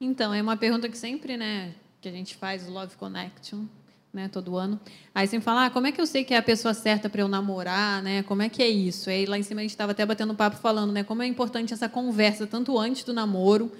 [0.00, 3.64] Então, é uma pergunta que sempre, né, que a gente faz, o Love Connection,
[4.12, 4.78] né, todo ano.
[5.14, 7.20] Aí sempre fala, ah, como é que eu sei que é a pessoa certa para
[7.20, 8.22] eu namorar, né?
[8.22, 9.10] Como é que é isso?
[9.10, 11.74] Aí lá em cima a gente estava até batendo papo falando, né, como é importante
[11.74, 13.72] essa conversa tanto antes do namoro,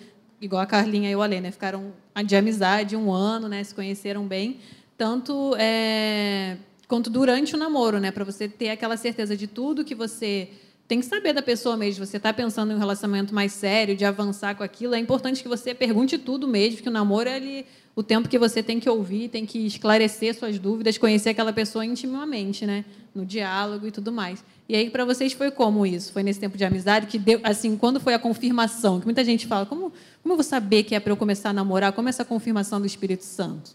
[0.44, 1.92] igual a Carlinha e o Alê, né, ficaram
[2.24, 4.58] de amizade um ano, né, se conheceram bem,
[4.96, 9.94] tanto é, quanto durante o namoro, né, para você ter aquela certeza de tudo que
[9.94, 10.48] você
[10.86, 12.04] tem que saber da pessoa mesmo.
[12.04, 15.48] Você está pensando em um relacionamento mais sério, de avançar com aquilo, é importante que
[15.48, 18.88] você pergunte tudo mesmo, que o namoro é ali, o tempo que você tem que
[18.88, 22.84] ouvir, tem que esclarecer suas dúvidas, conhecer aquela pessoa intimamente, né?
[23.14, 24.44] No diálogo e tudo mais.
[24.68, 26.12] E aí, para vocês, foi como isso?
[26.12, 28.98] Foi nesse tempo de amizade que deu, assim, quando foi a confirmação?
[28.98, 31.52] Que muita gente fala, como, como eu vou saber que é para eu começar a
[31.52, 31.92] namorar?
[31.92, 33.72] Como é essa confirmação do Espírito Santo?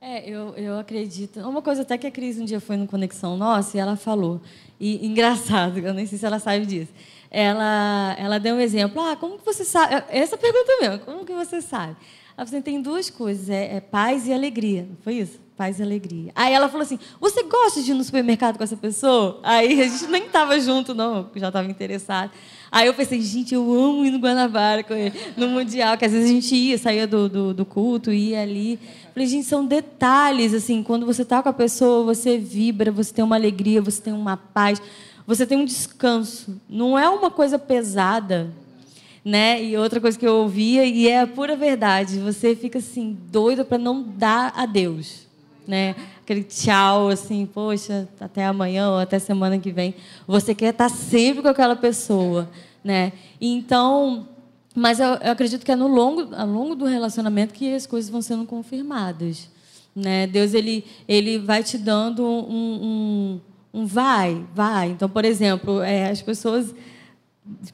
[0.00, 1.40] É, eu, eu acredito.
[1.40, 4.40] Uma coisa até que a Cris um dia foi no Conexão Nossa e ela falou,
[4.80, 6.92] e engraçado, eu nem sei se ela sabe disso.
[7.30, 9.00] Ela, ela deu um exemplo.
[9.00, 10.04] Ah, como que você sabe?
[10.08, 11.96] Essa pergunta mesmo, como que você sabe?
[12.36, 14.88] Ela falou assim, tem duas coisas, é, é paz e alegria.
[15.02, 15.40] Foi isso?
[15.56, 16.32] Paz e alegria.
[16.34, 19.40] Aí ela falou assim, você gosta de ir no supermercado com essa pessoa?
[19.42, 22.30] Aí a gente nem estava junto, não, já estava interessado.
[22.70, 26.12] Aí eu pensei, gente, eu amo ir no Guanabara com ele, no Mundial, que às
[26.12, 28.78] vezes a gente ia, saía do, do, do culto, ia ali.
[29.14, 33.24] Falei, gente, são detalhes, assim, quando você está com a pessoa, você vibra, você tem
[33.24, 34.82] uma alegria, você tem uma paz,
[35.26, 36.60] você tem um descanso.
[36.68, 38.50] Não é uma coisa pesada,
[39.24, 39.64] né?
[39.64, 43.64] E outra coisa que eu ouvia, e é a pura verdade, você fica assim, doido
[43.64, 45.25] para não dar a Deus,
[45.66, 45.94] né?
[46.22, 49.94] Aquele tchau, assim, poxa, até amanhã ou até semana que vem.
[50.26, 52.48] Você quer estar sempre com aquela pessoa,
[52.82, 53.12] né?
[53.40, 54.28] Então,
[54.74, 58.10] mas eu, eu acredito que é no longo, ao longo do relacionamento que as coisas
[58.10, 59.48] vão sendo confirmadas,
[59.94, 60.26] né?
[60.26, 63.40] Deus ele ele vai te dando um,
[63.72, 64.90] um, um vai, vai.
[64.90, 66.74] Então, por exemplo, é, as pessoas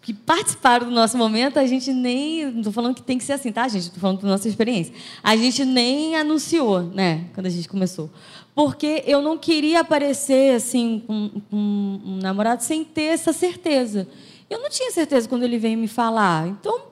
[0.00, 2.50] que participaram do nosso momento, a gente nem.
[2.50, 3.84] Não estou falando que tem que ser assim, tá, gente?
[3.84, 4.92] Estou falando da nossa experiência.
[5.22, 8.10] A gente nem anunciou, né, quando a gente começou.
[8.54, 14.06] Porque eu não queria aparecer assim com, com um namorado sem ter essa certeza.
[14.50, 16.48] Eu não tinha certeza quando ele veio me falar.
[16.48, 16.91] Então.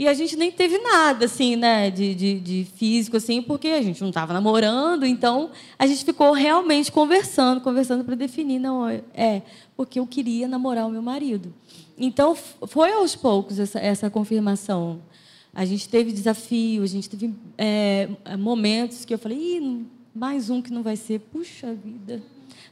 [0.00, 3.82] E a gente nem teve nada, assim, né, de, de, de físico, assim, porque a
[3.82, 9.42] gente não estava namorando, então a gente ficou realmente conversando, conversando para definir, não, é,
[9.76, 11.52] porque eu queria namorar o meu marido.
[11.98, 15.02] Então, foi aos poucos essa, essa confirmação.
[15.52, 18.08] A gente teve desafio, a gente teve é,
[18.38, 19.84] momentos que eu falei,
[20.14, 22.22] mais um que não vai ser, puxa vida.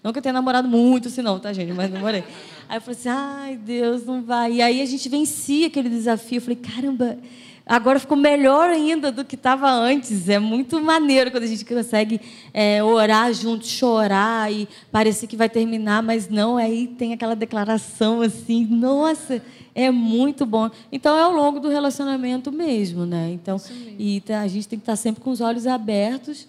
[0.08, 1.70] Não que eu tenha namorado muito, assim, não, tá, gente?
[1.74, 2.24] Mas namorei.
[2.66, 4.54] Aí eu falei assim, ai, Deus, não vai.
[4.54, 6.38] E aí a gente vencia aquele desafio.
[6.38, 7.18] Eu falei, caramba,
[7.66, 10.26] agora ficou melhor ainda do que estava antes.
[10.30, 12.22] É muito maneiro quando a gente consegue
[12.54, 18.22] é, orar junto, chorar e parecer que vai terminar, mas não, aí tem aquela declaração
[18.22, 19.42] assim, nossa,
[19.74, 20.70] é muito bom.
[20.90, 23.30] Então é ao longo do relacionamento mesmo, né?
[23.30, 23.60] Então,
[23.98, 26.48] e tá, a gente tem que estar sempre com os olhos abertos.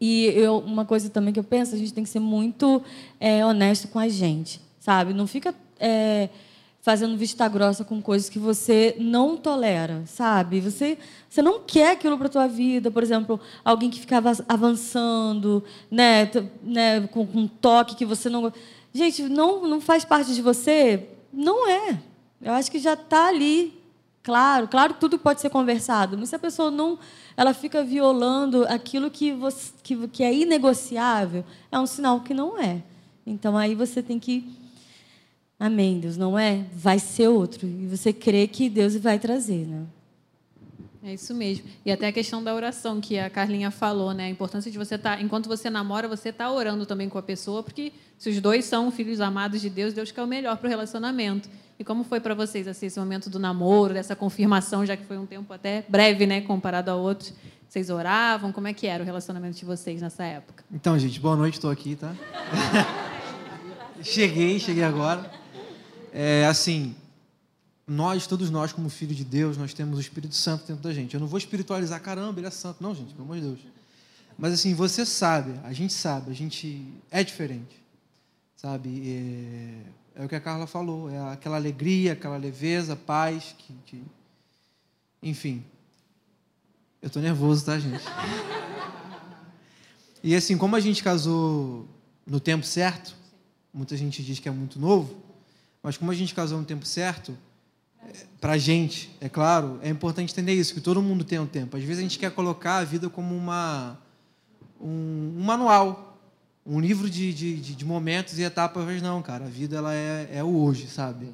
[0.00, 2.82] E eu, uma coisa também que eu penso, a gente tem que ser muito
[3.18, 5.12] é, honesto com a gente, sabe?
[5.12, 6.28] Não fica é,
[6.80, 10.60] fazendo vista grossa com coisas que você não tolera, sabe?
[10.60, 10.96] Você,
[11.28, 16.30] você não quer aquilo para tua vida, por exemplo, alguém que ficava avançando, né,
[16.62, 18.52] né com, com um toque que você não,
[18.92, 21.98] gente, não não faz parte de você, não é.
[22.40, 23.77] Eu acho que já está ali,
[24.22, 26.98] claro, claro, tudo pode ser conversado, mas se a pessoa não,
[27.36, 32.58] ela fica violando aquilo que você, que, que é inegociável, é um sinal que não
[32.58, 32.82] é.
[33.26, 34.56] Então aí você tem que
[35.60, 36.64] Amém, Deus, não é?
[36.72, 37.66] Vai ser outro.
[37.66, 39.84] E você crê que Deus vai trazer, né?
[41.02, 41.64] É isso mesmo.
[41.84, 44.26] E até a questão da oração que a Carlinha falou, né?
[44.26, 47.22] A importância de você estar, tá, enquanto você namora, você está orando também com a
[47.22, 50.66] pessoa, porque se os dois são filhos amados de Deus, Deus quer o melhor para
[50.66, 51.48] o relacionamento.
[51.78, 55.16] E como foi para vocês assim, esse momento do namoro, dessa confirmação, já que foi
[55.16, 57.32] um tempo até breve, né, comparado a outros?
[57.68, 58.50] Vocês oravam?
[58.50, 60.64] Como é que era o relacionamento de vocês nessa época?
[60.72, 62.14] Então, gente, boa noite, estou aqui, tá?
[64.02, 65.30] cheguei, cheguei agora.
[66.12, 66.96] É, assim,
[67.86, 71.14] nós, todos nós, como filhos de Deus, nós temos o Espírito Santo dentro da gente.
[71.14, 72.82] Eu não vou espiritualizar, caramba, ele é santo.
[72.82, 73.58] Não, gente, pelo amor de Deus.
[74.36, 77.82] Mas assim, você sabe, a gente sabe, a gente é diferente.
[78.58, 79.10] Sabe?
[80.16, 84.04] É, é o que a Carla falou, é aquela alegria, aquela leveza, paz, que, que...
[85.22, 85.64] enfim.
[87.00, 88.04] Eu tô nervoso, tá, gente?
[90.20, 91.86] E assim, como a gente casou
[92.26, 93.14] no tempo certo,
[93.72, 95.16] muita gente diz que é muito novo,
[95.80, 97.38] mas como a gente casou no tempo certo,
[98.40, 101.76] para a gente, é claro, é importante entender isso, que todo mundo tem um tempo.
[101.76, 103.96] Às vezes a gente quer colocar a vida como uma,
[104.80, 106.07] um, um manual,
[106.68, 110.44] um livro de, de, de, momentos e etapas, não, cara, a vida ela é, é
[110.44, 111.32] o hoje, sabe?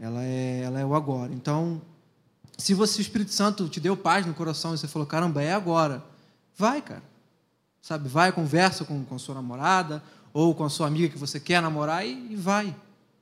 [0.00, 1.30] Ela é, ela é o agora.
[1.30, 1.82] Então,
[2.56, 5.52] se você, o Espírito Santo te deu paz no coração e você falou, caramba, é
[5.52, 6.02] agora,
[6.56, 7.02] vai, cara.
[7.82, 11.38] Sabe, vai, conversa com, com a sua namorada ou com a sua amiga que você
[11.38, 12.74] quer namorar e, e vai,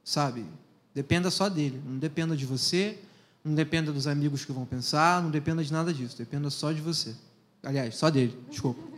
[0.04, 0.46] sabe?
[0.94, 2.96] Dependa só dele, não dependa de você,
[3.44, 6.80] não dependa dos amigos que vão pensar, não dependa de nada disso, dependa só de
[6.80, 7.12] você.
[7.60, 8.91] Aliás, só dele, desculpa.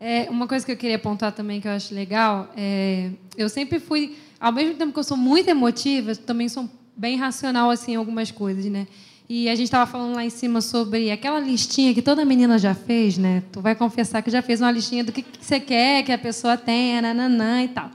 [0.00, 3.80] É, uma coisa que eu queria apontar também que eu acho legal é eu sempre
[3.80, 7.96] fui, ao mesmo tempo que eu sou muito emotiva, também sou bem racional assim em
[7.96, 8.86] algumas coisas, né?
[9.28, 12.74] E a gente estava falando lá em cima sobre aquela listinha que toda menina já
[12.74, 13.42] fez, né?
[13.52, 16.16] Tu vai confessar que já fez uma listinha do que, que você quer que a
[16.16, 17.90] pessoa tenha, nananã e tal.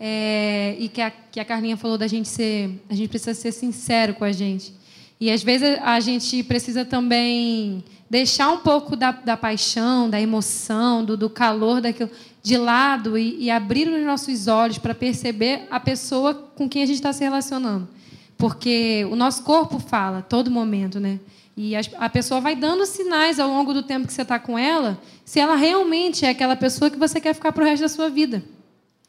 [0.00, 3.52] É, e que a, que a Carlinha falou da gente ser, a gente precisa ser
[3.52, 4.74] sincero com a gente.
[5.24, 11.02] E às vezes a gente precisa também deixar um pouco da, da paixão, da emoção,
[11.02, 12.10] do, do calor daquilo
[12.42, 16.86] de lado e, e abrir os nossos olhos para perceber a pessoa com quem a
[16.86, 17.88] gente está se relacionando.
[18.36, 21.18] Porque o nosso corpo fala todo momento, né?
[21.56, 25.00] E a pessoa vai dando sinais ao longo do tempo que você está com ela,
[25.24, 28.10] se ela realmente é aquela pessoa que você quer ficar para o resto da sua
[28.10, 28.44] vida.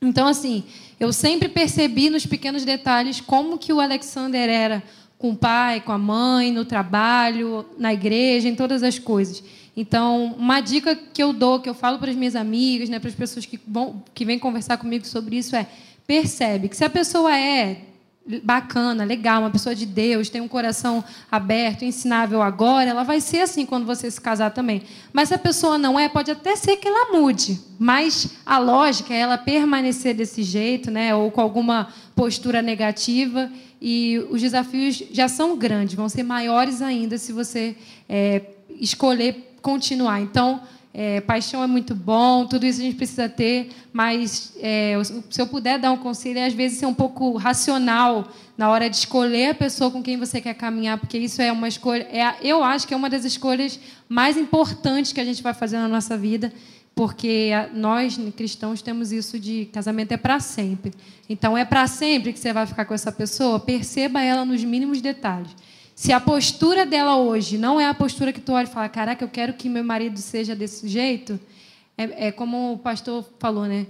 [0.01, 0.63] Então, assim,
[0.97, 4.81] eu sempre percebi nos pequenos detalhes como que o Alexander era
[5.17, 9.43] com o pai, com a mãe, no trabalho, na igreja, em todas as coisas.
[9.75, 13.09] Então, uma dica que eu dou, que eu falo para as minhas amigas, né, para
[13.09, 15.67] as pessoas que, vão, que vêm conversar comigo sobre isso é:
[16.07, 17.81] percebe que se a pessoa é
[18.43, 23.41] bacana, legal, uma pessoa de Deus, tem um coração aberto, ensinável agora, ela vai ser
[23.41, 24.81] assim quando você se casar também.
[25.13, 29.13] Mas se a pessoa não é, pode até ser que ela mude, mas a lógica
[29.13, 35.27] é ela permanecer desse jeito, né, ou com alguma postura negativa, e os desafios já
[35.27, 37.75] são grandes, vão ser maiores ainda se você
[38.09, 38.41] é,
[38.79, 40.19] escolher continuar.
[40.21, 40.61] Então,
[40.97, 44.93] é, paixão é muito bom, tudo isso a gente precisa ter, mas é,
[45.29, 48.25] se eu puder dar um conselho, é às vezes ser um pouco racional
[48.57, 51.67] na hora de escolher a pessoa com quem você quer caminhar, porque isso é uma
[51.67, 53.77] escolha, é, eu acho que é uma das escolhas
[54.07, 56.53] mais importantes que a gente vai fazer na nossa vida,
[56.95, 60.93] porque nós cristãos temos isso de casamento é para sempre.
[61.27, 65.01] Então é para sempre que você vai ficar com essa pessoa, perceba ela nos mínimos
[65.01, 65.53] detalhes.
[65.95, 69.23] Se a postura dela hoje não é a postura que tu olha e fala, caraca,
[69.23, 71.39] eu quero que meu marido seja desse jeito,
[71.97, 73.87] é, é como o pastor falou, né?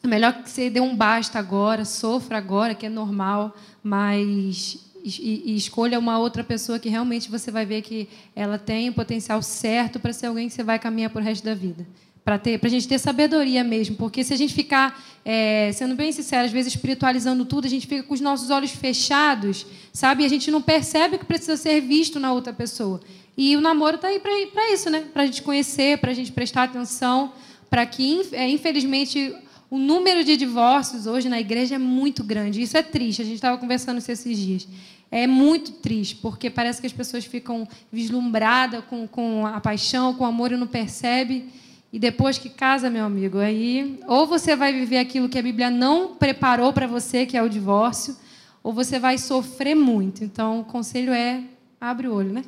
[0.00, 5.42] É melhor que você dê um basta agora, sofra agora, que é normal, mas e,
[5.52, 9.42] e escolha uma outra pessoa que realmente você vai ver que ela tem o potencial
[9.42, 11.84] certo para ser alguém que você vai caminhar por resto da vida
[12.24, 16.46] para a gente ter sabedoria mesmo, porque se a gente ficar, é, sendo bem sincero,
[16.46, 20.22] às vezes espiritualizando tudo, a gente fica com os nossos olhos fechados, sabe?
[20.22, 23.02] E a gente não percebe que precisa ser visto na outra pessoa.
[23.36, 25.04] E o namoro está aí para isso, né?
[25.12, 27.32] Para a gente conhecer, para a gente prestar atenção,
[27.68, 29.34] para que, é, infelizmente,
[29.68, 32.62] o número de divórcios hoje na igreja é muito grande.
[32.62, 33.20] Isso é triste.
[33.20, 34.66] A gente estava conversando isso esses dias.
[35.10, 40.24] É muito triste, porque parece que as pessoas ficam vislumbradas com, com a paixão, com
[40.24, 41.48] o amor e não percebem
[41.94, 45.70] e depois que casa, meu amigo, aí ou você vai viver aquilo que a Bíblia
[45.70, 48.16] não preparou para você, que é o divórcio,
[48.64, 50.24] ou você vai sofrer muito.
[50.24, 51.44] Então, o conselho é
[51.80, 52.42] abre o olho, né?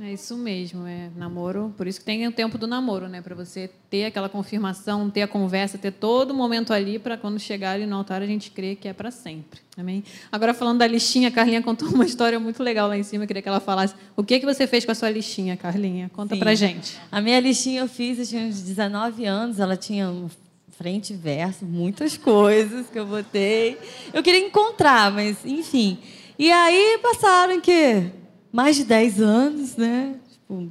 [0.00, 1.72] É isso mesmo, é namoro.
[1.76, 3.22] Por isso que tem o tempo do namoro, né?
[3.22, 7.38] Para você ter aquela confirmação, ter a conversa, ter todo o momento ali para quando
[7.38, 9.60] chegar ali no altar a gente crer que é para sempre.
[9.78, 10.02] Amém?
[10.32, 13.22] Agora falando da listinha, a Carlinha contou uma história muito legal lá em cima.
[13.22, 13.94] Eu queria que ela falasse.
[14.16, 16.10] O que que você fez com a sua listinha, Carlinha?
[16.12, 16.98] Conta para gente.
[17.12, 20.28] A minha listinha eu fiz, eu tinha uns 19 anos, ela tinha um
[20.76, 23.78] frente e verso, muitas coisas que eu botei.
[24.12, 25.98] Eu queria encontrar, mas enfim.
[26.36, 28.10] E aí passaram que
[28.54, 30.14] mais de 10 anos, né?
[30.30, 30.70] Tipo,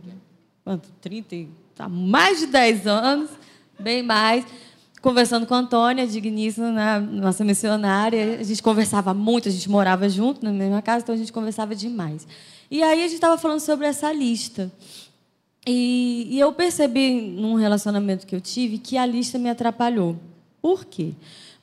[0.63, 0.89] quanto?
[1.01, 3.29] 30, tá, mais de 10 anos,
[3.77, 4.45] bem mais.
[5.01, 6.97] Conversando com a Antônia, digníssima, né?
[6.97, 8.39] nossa missionária.
[8.39, 11.75] A gente conversava muito, a gente morava junto na mesma casa, então a gente conversava
[11.75, 12.25] demais.
[12.71, 14.71] E aí a gente estava falando sobre essa lista.
[15.67, 20.17] E, e eu percebi, num relacionamento que eu tive, que a lista me atrapalhou.
[20.61, 21.11] Por quê?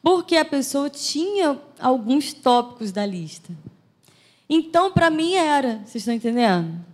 [0.03, 3.51] Porque a pessoa tinha alguns tópicos da lista.
[4.51, 6.85] Então, para mim era, vocês estão entendendo?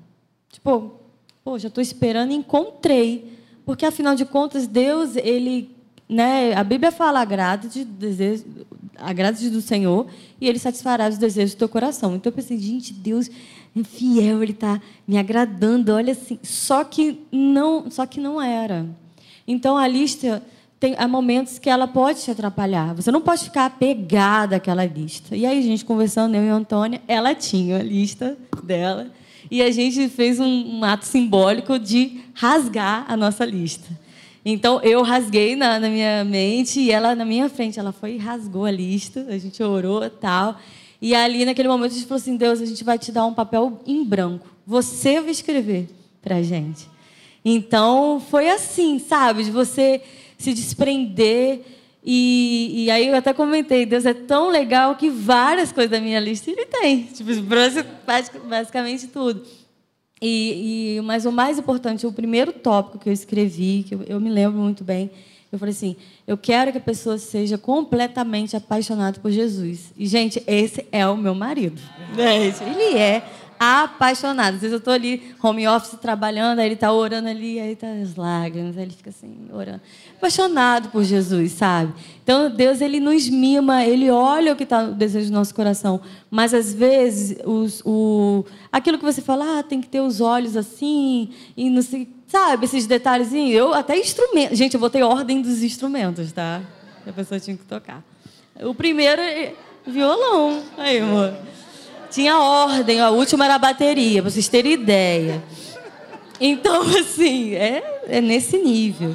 [0.52, 1.00] Tipo,
[1.42, 3.32] pô, já estou esperando, encontrei.
[3.64, 5.74] Porque, afinal de contas, Deus, ele
[6.08, 6.54] né?
[6.54, 8.44] A Bíblia fala agrade desejo,
[8.96, 10.06] agrade do Senhor
[10.40, 12.14] e Ele satisfará os desejos do teu coração.
[12.14, 15.92] Então eu pensei, gente, Deus é fiel, Ele está me agradando.
[15.92, 18.86] Olha assim, só que não, só que não era.
[19.46, 20.42] Então a lista
[20.78, 22.94] tem há momentos que ela pode te atrapalhar.
[22.94, 25.34] Você não pode ficar apegada àquela lista.
[25.34, 29.10] E aí, a gente conversando, eu e a Antônia, ela tinha a lista dela.
[29.50, 33.88] E a gente fez um, um ato simbólico de rasgar a nossa lista.
[34.44, 37.80] Então, eu rasguei na, na, minha mente e ela na minha frente.
[37.80, 39.26] Ela foi e rasgou a lista.
[39.28, 40.58] A gente orou e tal.
[41.00, 43.32] E ali, naquele momento, a gente falou assim: Deus, a gente vai te dar um
[43.32, 44.46] papel em branco.
[44.66, 45.88] Você vai escrever
[46.20, 46.86] para gente.
[47.44, 49.44] Então, foi assim, sabe?
[49.44, 50.02] De você
[50.38, 51.62] se desprender.
[52.04, 56.20] E, e, aí eu até comentei, Deus é tão legal que várias coisas da minha
[56.20, 57.04] lista ele tem.
[57.04, 57.30] Tipo,
[58.48, 59.42] basicamente tudo.
[60.20, 64.20] E, e, mas o mais importante, o primeiro tópico que eu escrevi, que eu, eu
[64.20, 65.10] me lembro muito bem,
[65.52, 65.96] eu falei assim:
[66.26, 69.92] eu quero que a pessoa seja completamente apaixonada por Jesus.
[69.96, 71.80] E, gente, esse é o meu marido.
[72.16, 73.22] Ele é
[73.58, 74.54] apaixonado.
[74.54, 77.86] Às vezes eu estou ali, home office, trabalhando, aí ele está orando ali, aí está
[77.88, 79.80] as lágrimas, aí ele fica assim, orando.
[80.16, 81.92] Apaixonado por Jesus, sabe?
[82.22, 86.00] Então, Deus, ele nos mima, ele olha o que está no desejo do nosso coração.
[86.30, 90.56] Mas, às vezes, os, o, aquilo que você fala, ah, tem que ter os olhos
[90.56, 93.54] assim, e não sei, sabe, esses detalhezinhos.
[93.54, 94.54] Eu, até instrumento.
[94.54, 96.62] Gente, eu botei ordem dos instrumentos, tá?
[97.06, 98.02] A pessoa tinha que tocar.
[98.60, 99.54] O primeiro, é
[99.86, 100.62] violão.
[100.76, 101.34] Aí, amor.
[102.16, 105.44] Tinha ordem, a última era a bateria, para vocês terem ideia.
[106.40, 109.14] Então, assim, é, é nesse nível.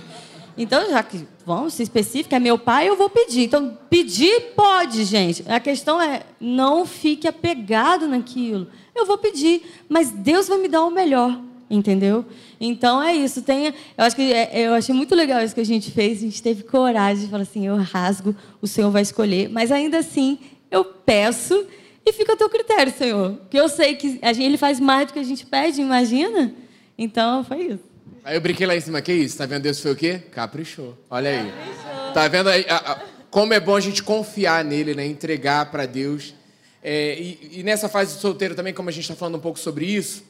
[0.56, 3.46] Então, já que vamos ser específico, é meu pai, eu vou pedir.
[3.46, 5.44] Então, pedir pode, gente.
[5.48, 8.68] A questão é não fique apegado naquilo.
[8.94, 11.36] Eu vou pedir, mas Deus vai me dar o melhor,
[11.72, 12.24] entendeu?
[12.60, 13.42] Então é isso.
[13.42, 16.20] Tenha, eu acho que é, eu achei muito legal isso que a gente fez.
[16.20, 19.50] A gente teve coragem de falar assim: eu rasgo, o Senhor vai escolher.
[19.50, 20.38] Mas ainda assim,
[20.70, 21.66] eu peço
[22.06, 23.34] e fica a teu critério, Senhor.
[23.38, 26.54] Porque eu sei que gente, Ele faz mais do que a gente pede, imagina?
[26.98, 27.84] Então, foi isso.
[28.24, 29.38] Aí eu brinquei lá em cima, que isso?
[29.38, 30.22] Tá vendo Deus foi o quê?
[30.32, 30.98] Caprichou.
[31.10, 31.52] Olha aí.
[31.52, 32.14] Caprichou.
[32.14, 32.66] Tá vendo aí?
[32.70, 35.06] A, a, como é bom a gente confiar nele, né?
[35.06, 36.36] Entregar para Deus.
[36.84, 39.60] É, e, e, nessa fase de solteiro também, como a gente está falando um pouco
[39.60, 40.24] sobre isso,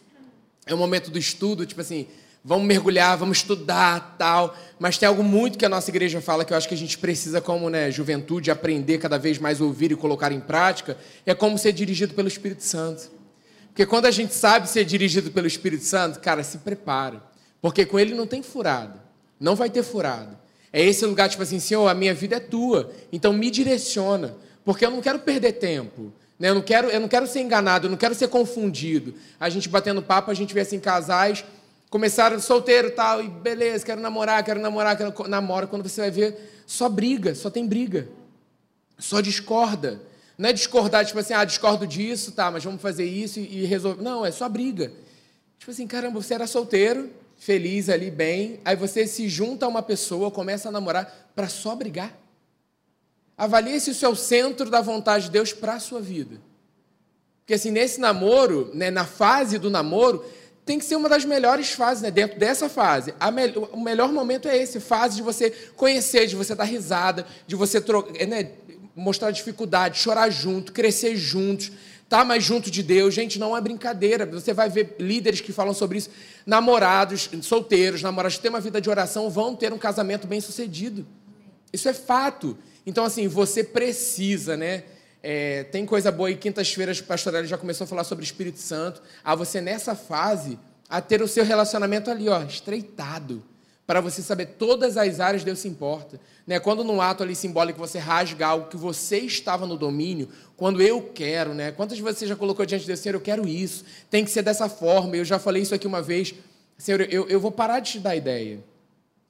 [0.65, 2.07] é o momento do estudo, tipo assim,
[2.43, 4.55] vamos mergulhar, vamos estudar, tal.
[4.79, 6.97] Mas tem algo muito que a nossa igreja fala que eu acho que a gente
[6.97, 11.57] precisa, como né, juventude, aprender cada vez mais ouvir e colocar em prática, é como
[11.57, 13.11] ser dirigido pelo Espírito Santo.
[13.67, 17.23] Porque quando a gente sabe ser dirigido pelo Espírito Santo, cara, se prepara.
[17.61, 18.99] Porque com ele não tem furado.
[19.39, 20.37] Não vai ter furado.
[20.73, 22.91] É esse lugar, tipo assim, Senhor, a minha vida é tua.
[23.11, 24.35] Então me direciona.
[24.65, 26.11] Porque eu não quero perder tempo.
[26.39, 26.49] Né?
[26.49, 29.13] Eu, não quero, eu não quero ser enganado, eu não quero ser confundido.
[29.39, 31.45] A gente batendo papo, a gente vê assim, casais
[31.91, 35.67] Começaram solteiro tal, e beleza, quero namorar, quero namorar, quero namora.
[35.67, 38.07] Quando você vai ver, só briga, só tem briga.
[38.97, 40.01] Só discorda.
[40.37, 43.65] Não é discordar, tipo assim, ah, discordo disso, tá, mas vamos fazer isso e, e
[43.65, 44.01] resolver.
[44.01, 44.93] Não, é só briga.
[45.59, 49.83] Tipo assim, caramba, você era solteiro, feliz ali, bem, aí você se junta a uma
[49.83, 52.17] pessoa, começa a namorar para só brigar.
[53.37, 56.39] Avalie se isso é o centro da vontade de Deus para a sua vida.
[57.41, 60.23] Porque assim, nesse namoro, né, na fase do namoro,
[60.71, 62.09] tem que ser uma das melhores fases, né?
[62.09, 63.67] Dentro dessa fase, me...
[63.73, 67.81] o melhor momento é esse, fase de você conhecer, de você dar risada, de você
[67.81, 68.07] tro...
[68.25, 68.51] né?
[68.95, 73.13] mostrar dificuldade, chorar junto, crescer juntos, estar tá mais junto de Deus.
[73.13, 74.25] Gente, não é brincadeira.
[74.25, 76.09] Você vai ver líderes que falam sobre isso.
[76.45, 81.05] Namorados, solteiros, namorados que têm uma vida de oração vão ter um casamento bem sucedido.
[81.73, 82.57] Isso é fato.
[82.85, 84.83] Então, assim, você precisa, né?
[85.23, 89.01] É, tem coisa boa e quintas-feiras o pastor já começou a falar sobre Espírito Santo.
[89.23, 90.57] A você nessa fase
[90.89, 93.43] a ter o seu relacionamento ali, ó, estreitado,
[93.85, 96.19] para você saber todas as áreas Deus se importa.
[96.45, 96.59] Né?
[96.59, 101.01] Quando num ato ali simbólico você rasga algo que você estava no domínio, quando eu
[101.13, 101.71] quero, né?
[101.71, 104.41] Quantas vezes você já colocou diante de Deus, Senhor, eu quero isso, tem que ser
[104.41, 105.15] dessa forma.
[105.15, 106.33] Eu já falei isso aqui uma vez,
[106.77, 108.63] Senhor, eu, eu vou parar de te dar ideia.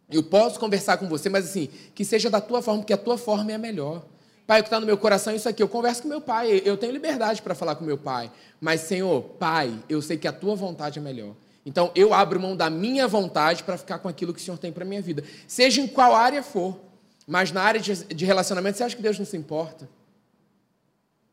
[0.09, 3.17] Eu posso conversar com você, mas assim, que seja da tua forma, porque a tua
[3.17, 4.03] forma é a melhor.
[4.45, 5.61] Pai, o que está no meu coração é isso aqui.
[5.63, 8.31] Eu converso com meu pai, eu tenho liberdade para falar com meu pai.
[8.59, 11.33] Mas, Senhor, Pai, eu sei que a tua vontade é melhor.
[11.65, 14.71] Então, eu abro mão da minha vontade para ficar com aquilo que o Senhor tem
[14.71, 15.23] para minha vida.
[15.47, 16.79] Seja em qual área for.
[17.27, 19.87] Mas na área de relacionamento, você acha que Deus não se importa?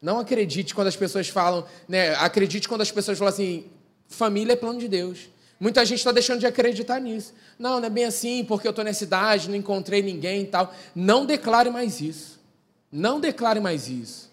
[0.01, 2.15] Não acredite quando as pessoas falam, né?
[2.17, 3.65] Acredite quando as pessoas falam assim:
[4.07, 5.29] família é plano de Deus.
[5.59, 7.35] Muita gente está deixando de acreditar nisso.
[7.59, 10.73] Não, não é bem assim, porque eu estou nessa idade, não encontrei ninguém e tal.
[10.95, 12.38] Não declare mais isso.
[12.91, 14.31] Não declare mais isso.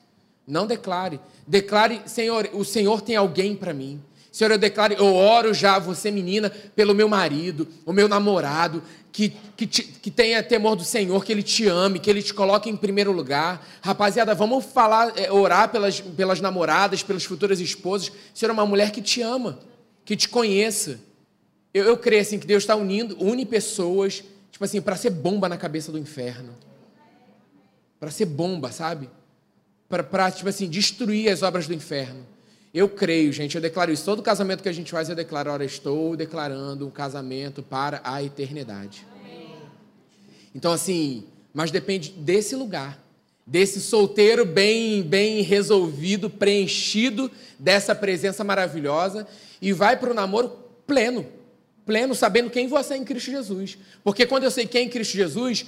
[0.47, 1.19] Não declare.
[1.47, 4.01] Declare, Senhor, o Senhor tem alguém para mim.
[4.31, 9.33] Senhor, eu declaro, eu oro já, você menina, pelo meu marido, o meu namorado, que,
[9.55, 12.69] que, te- que tenha temor do Senhor, que Ele te ame, que Ele te coloque
[12.69, 13.65] em primeiro lugar.
[13.81, 18.11] Rapaziada, vamos falar, é, orar pelas, pelas namoradas, pelas futuras esposas.
[18.33, 19.57] Senhor, é uma mulher que te ama,
[20.03, 20.99] que te conheça.
[21.73, 25.47] Eu, eu creio assim que Deus está unindo, une pessoas, tipo assim, para ser bomba
[25.47, 26.53] na cabeça do inferno.
[27.99, 29.09] Para ser bomba, sabe?
[29.87, 32.25] Para, tipo assim, destruir as obras do inferno.
[32.73, 34.03] Eu creio, gente, eu declaro isso.
[34.03, 38.21] Todo casamento que a gente faz, eu declaro, ora, estou declarando um casamento para a
[38.21, 39.07] eternidade.
[40.53, 41.23] Então, assim,
[41.53, 43.01] mas depende desse lugar,
[43.47, 49.25] desse solteiro bem, bem resolvido, preenchido dessa presença maravilhosa
[49.61, 50.49] e vai para o namoro
[50.85, 51.25] pleno,
[51.85, 53.77] pleno, sabendo quem você é em Cristo Jesus.
[54.03, 55.65] Porque quando eu sei quem é em Cristo Jesus,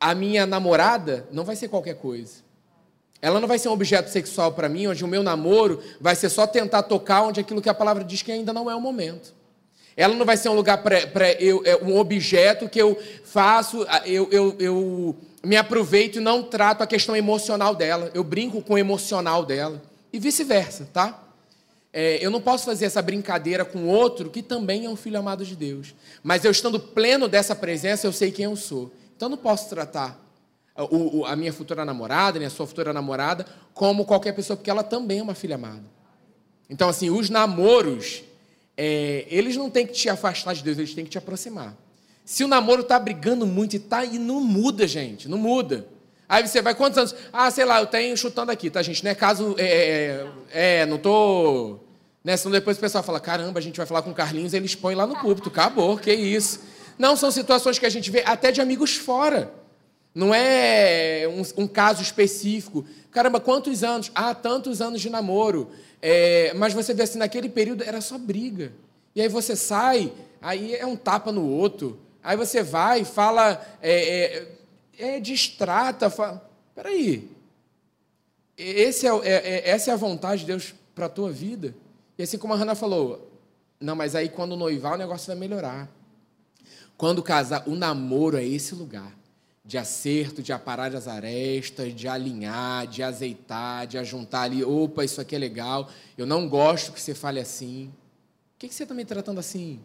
[0.00, 2.48] a minha namorada não vai ser qualquer coisa.
[3.20, 6.28] Ela não vai ser um objeto sexual para mim, onde o meu namoro vai ser
[6.28, 9.34] só tentar tocar onde aquilo que a palavra diz que ainda não é o momento.
[9.96, 14.28] Ela não vai ser um lugar para eu, é um objeto que eu faço, eu,
[14.30, 18.08] eu, eu me aproveito e não trato a questão emocional dela.
[18.14, 19.82] Eu brinco com o emocional dela.
[20.12, 21.24] E vice-versa, tá?
[21.92, 25.44] É, eu não posso fazer essa brincadeira com outro que também é um filho amado
[25.44, 25.94] de Deus.
[26.22, 28.92] Mas eu estando pleno dessa presença, eu sei quem eu sou.
[29.18, 30.16] Então não posso tratar
[30.76, 33.44] o- o- a minha futura namorada, né, a sua futura namorada,
[33.74, 35.82] como qualquer pessoa, porque ela também é uma filha amada.
[36.70, 38.22] Então, assim, os namoros,
[38.76, 41.74] é, eles não têm que te afastar de Deus, eles têm que te aproximar.
[42.24, 45.84] Se o namoro tá brigando muito e tá e não muda, gente, não muda.
[46.28, 47.14] Aí você vai quantos anos?
[47.32, 49.02] Ah, sei lá, eu tenho chutando aqui, tá, gente?
[49.02, 49.56] Não é caso.
[49.58, 51.80] É, é, não tô.
[52.22, 52.36] Né?
[52.36, 54.94] Senão depois o pessoal fala: caramba, a gente vai falar com o Carlinhos, ele expõe
[54.94, 55.48] lá no púlpito.
[55.48, 56.60] Acabou, que isso.
[56.98, 59.52] Não, são situações que a gente vê até de amigos fora.
[60.14, 62.84] Não é um, um caso específico.
[63.10, 64.10] Caramba, quantos anos?
[64.14, 65.70] Ah, tantos anos de namoro.
[66.02, 68.72] É, mas você vê assim, naquele período era só briga.
[69.14, 72.00] E aí você sai, aí é um tapa no outro.
[72.22, 74.48] Aí você vai, fala, é,
[74.98, 77.30] é, é, distrata, fala, peraí,
[78.56, 81.74] esse é, é- é- essa é a vontade de Deus para a tua vida?
[82.18, 83.30] E assim como a Hannah falou,
[83.80, 85.88] não, mas aí quando noivar o negócio vai melhorar.
[86.98, 89.16] Quando casar, o namoro é esse lugar
[89.64, 95.20] de acerto, de aparar as arestas, de alinhar, de azeitar, de ajuntar ali, opa, isso
[95.20, 97.86] aqui é legal, eu não gosto que você fale assim.
[98.56, 99.78] O que, você está me tratando assim?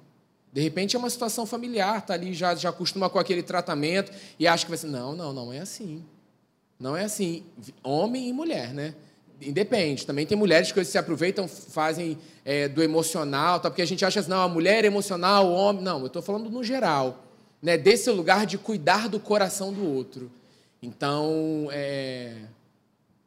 [0.51, 4.47] De repente é uma situação familiar, tá ali, já, já acostuma com aquele tratamento e
[4.47, 4.87] acha que vai ser.
[4.87, 6.03] Não, não, não é assim.
[6.79, 7.43] Não é assim.
[7.83, 8.95] Homem e mulher, né?
[9.47, 10.05] Independe.
[10.05, 13.69] Também tem mulheres que se aproveitam, fazem é, do emocional, tá?
[13.69, 15.81] porque a gente acha assim, não, a mulher é emocional, o homem.
[15.83, 17.23] Não, eu estou falando no geral.
[17.61, 17.77] Né?
[17.77, 20.31] Desse lugar de cuidar do coração do outro.
[20.81, 22.33] Então, é,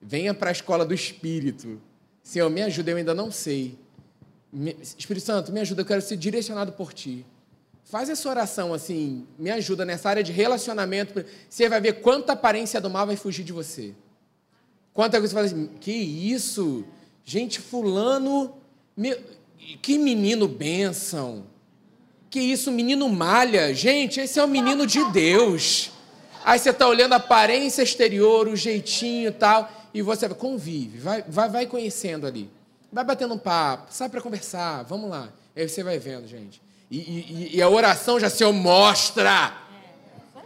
[0.01, 1.81] venha para a escola do Espírito.
[2.23, 3.79] Senhor, me ajuda, eu ainda não sei.
[4.53, 7.25] Me- Espírito Santo, me ajuda, eu quero ser direcionado por Ti.
[7.85, 11.25] Faz essa oração assim, me ajuda nessa área de relacionamento.
[11.49, 13.95] Você vai ver quanta aparência do mal vai fugir de você.
[14.97, 16.83] Quanta coisa você fala assim, que isso?
[17.23, 18.55] Gente, fulano,
[18.97, 19.17] meu,
[19.83, 21.45] que menino bênção.
[22.31, 23.75] Que isso, menino malha.
[23.75, 25.93] Gente, esse é o menino de Deus.
[26.43, 31.23] Aí você está olhando a aparência exterior, o jeitinho e tal, e você convive, vai,
[31.29, 32.49] vai, vai conhecendo ali.
[32.91, 35.29] Vai batendo um papo, sai para conversar, vamos lá.
[35.55, 36.63] Aí você vai vendo, gente.
[36.91, 39.53] E, e- e a oração já se mostra.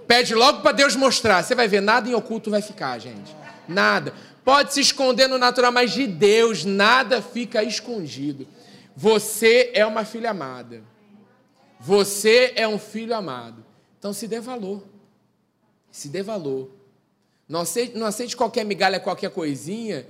[0.08, 1.44] Pede logo para Deus mostrar.
[1.44, 3.36] Você vai ver, nada em oculto vai ficar, gente.
[3.68, 4.12] Nada.
[4.50, 8.48] Pode se esconder no natural, mas de Deus nada fica escondido.
[8.96, 10.82] Você é uma filha amada.
[11.78, 13.64] Você é um filho amado.
[13.96, 14.82] Então se dê valor.
[15.92, 16.68] Se dê valor.
[17.48, 20.04] Não aceite, não aceite qualquer migalha, qualquer coisinha,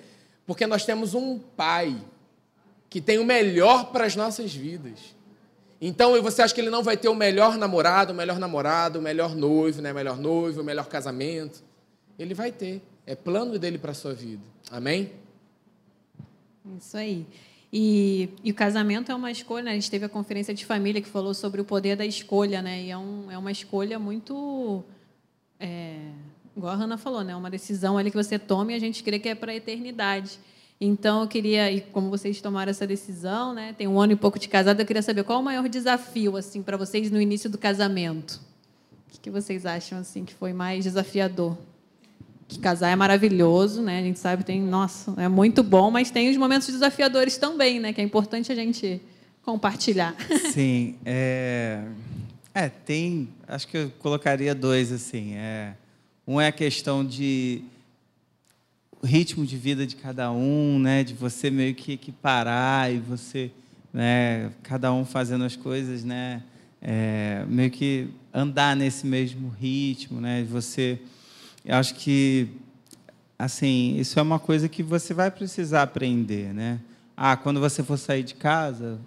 [0.47, 1.95] porque nós temos um pai
[2.89, 5.15] que tem o melhor para as nossas vidas.
[5.79, 9.03] Então, você acha que ele não vai ter o melhor namorado, o melhor namorado, o
[9.03, 9.93] melhor noivo, né?
[9.93, 11.63] o melhor noivo, o melhor casamento?
[12.19, 12.81] Ele vai ter.
[13.11, 14.45] É plano dele para a sua vida.
[14.71, 15.11] Amém?
[16.79, 17.27] Isso aí.
[17.73, 19.73] E, e o casamento é uma escolha, né?
[19.73, 22.85] A gente teve a conferência de família que falou sobre o poder da escolha, né?
[22.85, 24.85] E é, um, é uma escolha muito.
[25.59, 25.99] É,
[26.57, 27.35] igual a Hanna falou, né?
[27.35, 30.39] Uma decisão ali que você toma e a gente crê que é para a eternidade.
[30.81, 33.73] Então, eu queria, e como vocês tomaram essa decisão, né?
[33.73, 36.63] Tem um ano e pouco de casado, eu queria saber qual o maior desafio, assim,
[36.63, 38.41] para vocês no início do casamento.
[39.09, 41.59] O que que vocês acham, assim, que foi mais desafiador?
[42.51, 43.99] Que casar é maravilhoso, né?
[43.99, 47.93] A gente sabe tem, nossa, é muito bom, mas tem os momentos desafiadores também, né?
[47.93, 49.01] Que é importante a gente
[49.43, 50.15] compartilhar.
[50.53, 51.83] Sim, é,
[52.55, 55.35] é, tem, acho que eu colocaria dois assim.
[55.35, 55.75] É,
[56.27, 57.63] um é a questão de
[59.03, 61.03] ritmo de vida de cada um, né?
[61.05, 63.51] De você meio que equiparar e você
[63.93, 64.51] né?
[64.63, 66.43] Cada um fazendo as coisas, né?
[66.81, 70.47] É, meio que andar nesse mesmo ritmo, né?
[70.51, 70.99] Você,
[71.65, 72.49] eu acho que,
[73.39, 76.81] assim, isso é uma coisa que você vai precisar aprender, né?
[77.17, 78.99] Ah, quando você for sair de casa,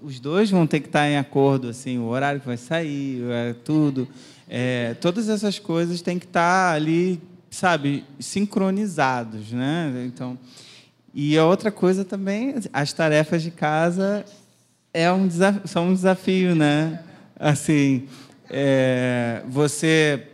[0.00, 3.54] os dois vão ter que estar em acordo, assim, o horário que vai sair, é,
[3.64, 4.06] tudo.
[4.48, 10.04] É, todas essas coisas têm que estar ali, sabe, sincronizados, né?
[10.06, 10.38] Então,
[11.12, 14.24] e a outra coisa também, as tarefas de casa
[14.94, 17.02] é um desafio, são um desafio, né?
[17.38, 18.06] Assim,
[18.48, 20.28] é, você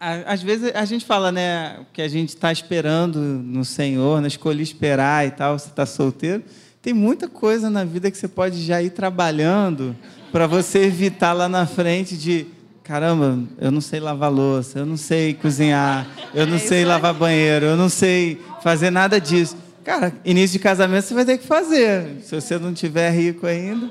[0.00, 4.62] às vezes a gente fala, né, que a gente está esperando no Senhor, né, escolhi
[4.62, 6.42] esperar e tal, você está solteiro.
[6.80, 9.94] Tem muita coisa na vida que você pode já ir trabalhando
[10.32, 12.46] para você evitar lá na frente de
[12.82, 17.66] caramba, eu não sei lavar louça, eu não sei cozinhar, eu não sei lavar banheiro,
[17.66, 19.56] eu não sei fazer nada disso.
[19.84, 22.20] Cara, início de casamento você vai ter que fazer.
[22.22, 23.90] Se você não tiver rico ainda,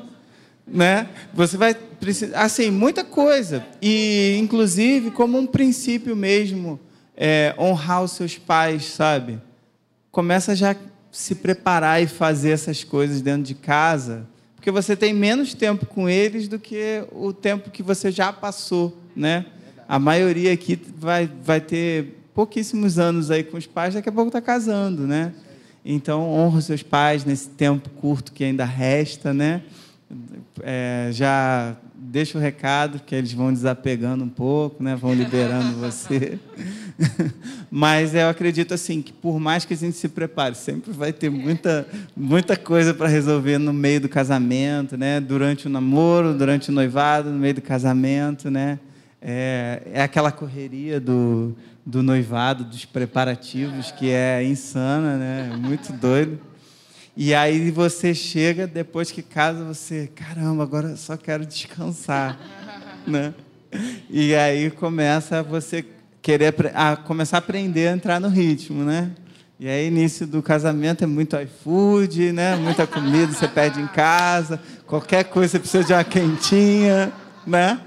[0.72, 1.09] né?
[1.34, 3.65] Você vai precisar, assim, muita coisa.
[3.82, 6.80] E, inclusive, como um princípio mesmo,
[7.15, 9.39] é, honrar os seus pais, sabe?
[10.11, 10.76] Começa já a
[11.11, 16.09] se preparar e fazer essas coisas dentro de casa, porque você tem menos tempo com
[16.09, 19.45] eles do que o tempo que você já passou, né?
[19.88, 24.30] A maioria aqui vai, vai ter pouquíssimos anos aí com os pais, daqui a pouco
[24.30, 25.34] está casando, né?
[25.84, 29.63] Então, honra os seus pais nesse tempo curto que ainda resta, né?
[30.64, 34.95] É, já deixa o recado que eles vão desapegando um pouco, né?
[34.95, 36.39] Vão liberando você.
[37.70, 41.30] Mas eu acredito assim que por mais que a gente se prepare, sempre vai ter
[41.30, 41.88] muita
[42.18, 45.20] muita coisa para resolver no meio do casamento, né?
[45.20, 48.80] Durante o namoro, durante o noivado, no meio do casamento, né?
[49.22, 51.55] É, é aquela correria do,
[51.86, 55.55] do noivado, dos preparativos que é insana, né?
[55.55, 56.49] Muito doido.
[57.22, 62.39] E aí você chega, depois que casa, você, caramba, agora eu só quero descansar,
[63.05, 63.34] né?
[64.09, 65.84] E aí começa você
[66.22, 69.11] querer a começar a aprender a entrar no ritmo, né?
[69.59, 72.55] E aí início do casamento é muito iFood, né?
[72.55, 74.57] Muita comida você pede em casa,
[74.88, 77.11] qualquer coisa você precisa de uma quentinha,
[77.45, 77.82] né?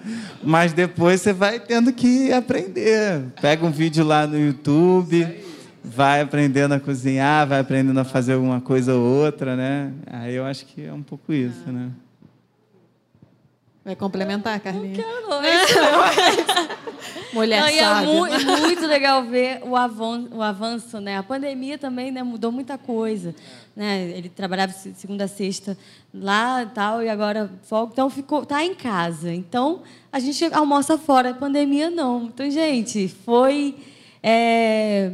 [0.45, 3.33] Mas depois você vai tendo que aprender.
[3.41, 5.27] Pega um vídeo lá no YouTube,
[5.85, 9.93] vai aprendendo a cozinhar, vai aprendendo a fazer alguma coisa ou outra, né?
[10.07, 11.91] Aí eu acho que é um pouco isso, né?
[13.85, 14.99] Vai complementar, Carlinhos?
[14.99, 15.75] Não, isso
[17.35, 18.07] Mulher Não, e é sabe.
[18.07, 21.17] mu- é muito legal ver o, avan- o avanço, né?
[21.17, 23.35] A pandemia também né, mudou muita coisa,
[23.75, 24.03] né?
[24.11, 25.77] Ele trabalhava se- segunda a sexta
[26.15, 29.33] lá e tal e agora folga, então ficou tá em casa.
[29.35, 32.25] Então a gente almoça fora, a pandemia não.
[32.27, 33.77] Então gente, foi
[34.23, 35.13] é,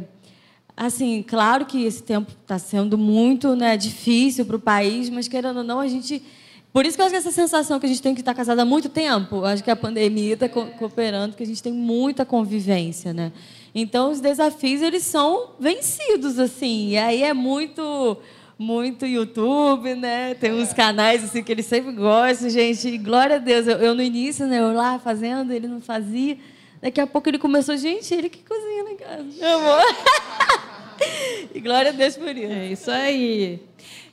[0.87, 5.57] assim, claro que esse tempo está sendo muito né, difícil para o país, mas querendo
[5.57, 6.21] ou não a gente
[6.71, 8.61] por isso que eu acho que essa sensação que a gente tem que estar casada
[8.61, 11.73] há muito tempo, eu acho que a pandemia está co- cooperando, que a gente tem
[11.73, 13.31] muita convivência, né?
[13.73, 18.17] Então os desafios eles são vencidos assim, e aí é muito
[18.57, 20.35] muito YouTube, né?
[20.35, 22.87] Tem uns canais assim que eles sempre gostam, gente.
[22.87, 26.37] E glória a Deus, eu, eu no início, né, eu lá fazendo, ele não fazia.
[26.81, 29.23] Daqui a pouco ele começou, gente, ele que cozinha na casa.
[29.39, 29.81] Meu amor.
[31.53, 32.51] e glória a Deus por isso.
[32.51, 33.59] É isso aí.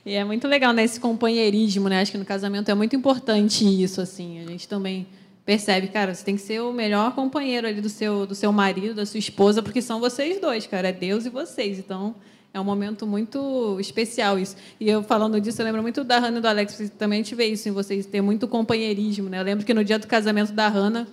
[0.05, 2.01] E é muito legal, né, esse companheirismo, né?
[2.01, 4.39] Acho que no casamento é muito importante isso, assim.
[4.39, 5.05] A gente também
[5.45, 8.93] percebe, cara, você tem que ser o melhor companheiro ali do seu, do seu marido,
[8.93, 10.89] da sua esposa, porque são vocês dois, cara.
[10.89, 11.77] É Deus e vocês.
[11.79, 12.15] Então,
[12.53, 14.55] é um momento muito especial isso.
[14.79, 17.35] E eu falando disso, eu lembro muito da Hannah e do Alex, também a gente
[17.35, 19.39] vê isso em vocês, ter muito companheirismo, né?
[19.39, 21.07] Eu lembro que no dia do casamento da Hannah,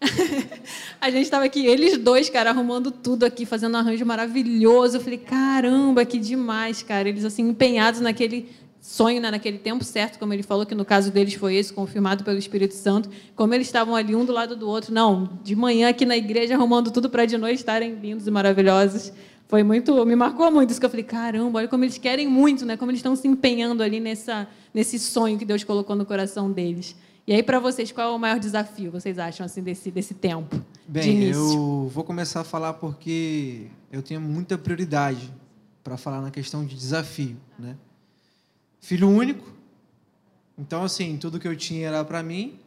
[1.00, 4.96] a gente estava aqui, eles dois, cara, arrumando tudo aqui, fazendo um arranjo maravilhoso.
[4.96, 7.08] Eu falei, caramba, que demais, cara.
[7.08, 8.48] Eles, assim, empenhados naquele
[8.80, 12.24] sonho, né, naquele tempo certo, como ele falou, que no caso deles foi esse, confirmado
[12.24, 13.10] pelo Espírito Santo.
[13.36, 14.92] Como eles estavam ali um do lado do outro.
[14.92, 19.12] Não, de manhã aqui na igreja, arrumando tudo para de noite estarem lindos e maravilhosos.
[19.48, 22.64] Foi muito, me marcou muito isso que eu falei, caramba, olha como eles querem muito,
[22.64, 22.76] né?
[22.76, 26.94] Como eles estão se empenhando ali nessa, nesse sonho que Deus colocou no coração deles.
[27.30, 30.56] E aí, para vocês, qual é o maior desafio, vocês acham, assim, desse, desse tempo
[30.56, 31.40] de Bem, início?
[31.40, 35.32] eu vou começar a falar porque eu tenho muita prioridade
[35.84, 37.76] para falar na questão de desafio, né?
[38.80, 39.46] Filho único,
[40.58, 42.58] então assim tudo que eu tinha era para mim,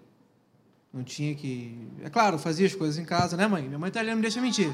[0.93, 3.64] não tinha que, é claro, fazia as coisas em casa, né, mãe?
[3.64, 4.72] Minha mãe italiana não deixa mentir.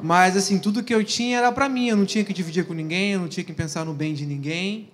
[0.00, 2.74] Mas assim tudo que eu tinha era para mim, eu não tinha que dividir com
[2.74, 4.90] ninguém, eu não tinha que pensar no bem de ninguém,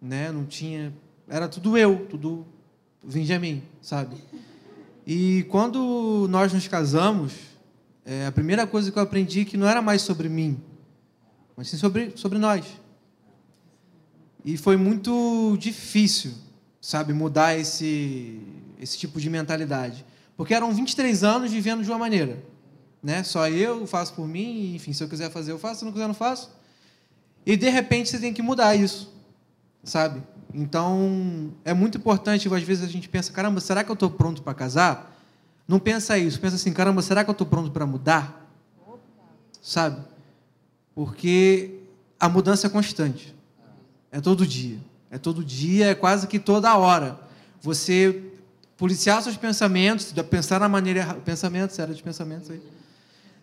[0.00, 0.30] né?
[0.30, 0.94] Não tinha,
[1.28, 2.46] era tudo eu, tudo
[3.02, 4.16] mim, sabe?
[5.06, 7.32] E quando nós nos casamos,
[8.04, 10.60] é, a primeira coisa que eu aprendi é que não era mais sobre mim,
[11.56, 12.64] mas sim sobre, sobre nós.
[14.44, 16.32] E foi muito difícil,
[16.80, 18.40] sabe, mudar esse,
[18.80, 20.04] esse tipo de mentalidade.
[20.36, 22.42] Porque eram 23 anos vivendo de uma maneira.
[23.02, 23.22] Né?
[23.22, 26.06] Só eu faço por mim, enfim, se eu quiser fazer, eu faço, se não quiser,
[26.06, 26.50] não faço.
[27.44, 29.12] E de repente você tem que mudar isso,
[29.82, 30.22] sabe?
[30.54, 34.42] Então, é muito importante, às vezes a gente pensa, caramba, será que eu estou pronto
[34.42, 35.16] para casar?
[35.66, 38.48] Não pensa isso, pensa assim, caramba, será que eu estou pronto para mudar?
[39.62, 40.00] Sabe?
[40.94, 41.80] Porque
[42.18, 43.34] a mudança é constante.
[44.10, 44.78] É todo dia.
[45.10, 47.18] É todo dia, é quase que toda hora.
[47.60, 48.22] Você
[48.76, 51.20] policiar seus pensamentos, pensar na maneira errada.
[51.20, 52.60] Pensamento, sério de pensamentos aí.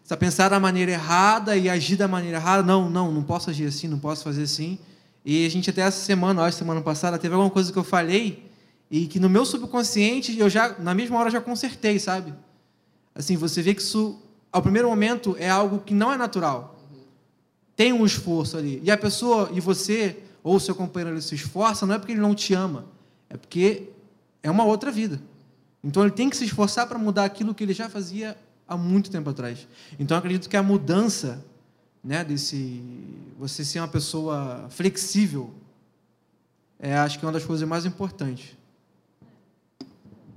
[0.04, 2.64] Você pensar da maneira errada e agir da maneira errada.
[2.64, 4.80] Não, não, não posso agir assim, não posso fazer assim.
[5.30, 8.50] E a gente até essa semana, acho semana passada, teve alguma coisa que eu falei
[8.90, 12.34] e que no meu subconsciente eu já na mesma hora já consertei, sabe?
[13.14, 14.18] Assim, você vê que isso
[14.54, 16.80] ao primeiro momento é algo que não é natural.
[17.76, 18.80] Tem um esforço ali.
[18.82, 22.22] E a pessoa e você ou seu companheiro ele se esforça, não é porque ele
[22.22, 22.86] não te ama,
[23.30, 23.90] é porque
[24.42, 25.22] é uma outra vida.
[25.84, 29.12] Então ele tem que se esforçar para mudar aquilo que ele já fazia há muito
[29.12, 29.68] tempo atrás.
[30.00, 31.44] Então acredito que a mudança,
[32.04, 32.82] né, desse
[33.38, 35.54] você ser uma pessoa flexível,
[36.80, 38.56] é acho que é uma das coisas mais importantes.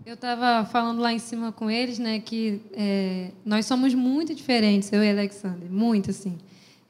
[0.04, 4.92] Eu estava falando lá em cima com eles, né, que é, nós somos muito diferentes,
[4.92, 6.36] eu e Alexander, muito assim.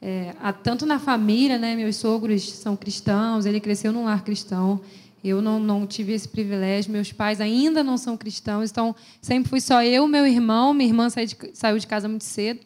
[0.01, 4.81] É, tanto na família, né, meus sogros são cristãos, ele cresceu num lar cristão.
[5.23, 9.61] Eu não, não tive esse privilégio, meus pais ainda não são cristãos, então sempre fui
[9.61, 12.61] só eu, meu irmão, minha irmã saiu de, saiu de casa muito cedo.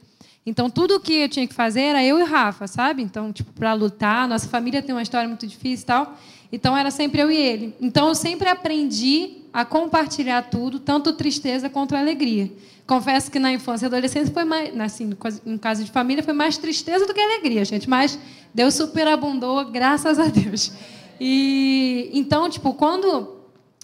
[0.47, 3.03] Então tudo o que eu tinha que fazer era eu e Rafa, sabe?
[3.03, 6.19] Então, tipo, para lutar, nossa família tem uma história muito difícil e tal.
[6.53, 7.75] Então era sempre eu e ele.
[7.81, 12.53] Então eu sempre aprendi a compartilhar tudo, tanto tristeza quanto alegria.
[12.87, 15.17] Confesso que na infância e adolescência foi mais, assim,
[15.47, 17.89] em caso de família, foi mais tristeza do que alegria, gente.
[17.89, 18.19] Mas
[18.53, 20.73] Deus superabundou, graças a Deus.
[21.19, 23.39] E então, tipo, quando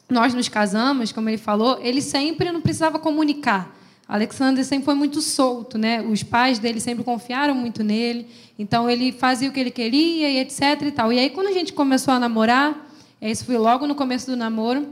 [0.08, 3.74] nós nos casamos, como ele falou, ele sempre não precisava comunicar.
[4.11, 6.02] Alexander sempre foi muito solto, né?
[6.02, 8.26] Os pais dele sempre confiaram muito nele,
[8.58, 11.12] então ele fazia o que ele queria e etc e tal.
[11.12, 12.90] E aí quando a gente começou a namorar,
[13.22, 14.84] isso foi logo no começo do namoro,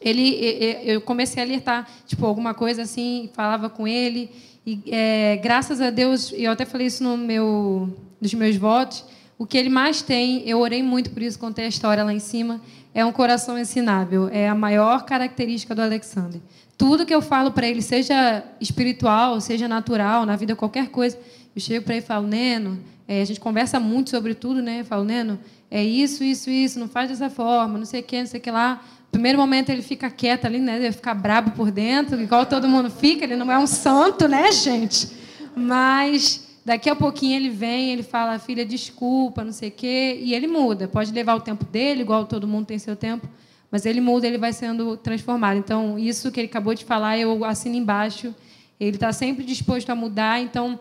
[0.00, 0.38] ele
[0.84, 4.30] eu comecei a alertar, tipo alguma coisa assim, falava com ele
[4.64, 9.04] e é, graças a Deus, eu até falei isso no meu nos meus votos,
[9.38, 12.18] o que ele mais tem, eu orei muito por isso, contei a história lá em
[12.18, 12.60] cima,
[12.94, 16.40] é um coração ensinável, é a maior característica do Alexander.
[16.78, 21.18] Tudo que eu falo para ele, seja espiritual, seja natural, na vida qualquer coisa,
[21.54, 24.80] eu chego para ele e falo, Neno, é, a gente conversa muito sobre tudo, né?
[24.80, 25.38] Eu falo, Neno,
[25.70, 28.42] é isso, isso, isso, não faz dessa forma, não sei o que, não sei o
[28.42, 28.82] que lá.
[29.10, 30.76] Primeiro momento ele fica quieto ali, né?
[30.76, 33.24] Ele fica brabo por dentro, igual todo mundo fica.
[33.24, 35.08] Ele não é um santo, né, gente?
[35.54, 40.34] Mas daqui a pouquinho ele vem, ele fala, filha, desculpa, não sei o quê, e
[40.34, 40.88] ele muda.
[40.88, 43.28] Pode levar o tempo dele, igual todo mundo tem seu tempo,
[43.70, 45.58] mas ele muda, ele vai sendo transformado.
[45.58, 48.34] Então, isso que ele acabou de falar, eu assino embaixo.
[48.80, 50.42] Ele está sempre disposto a mudar.
[50.42, 50.76] Então,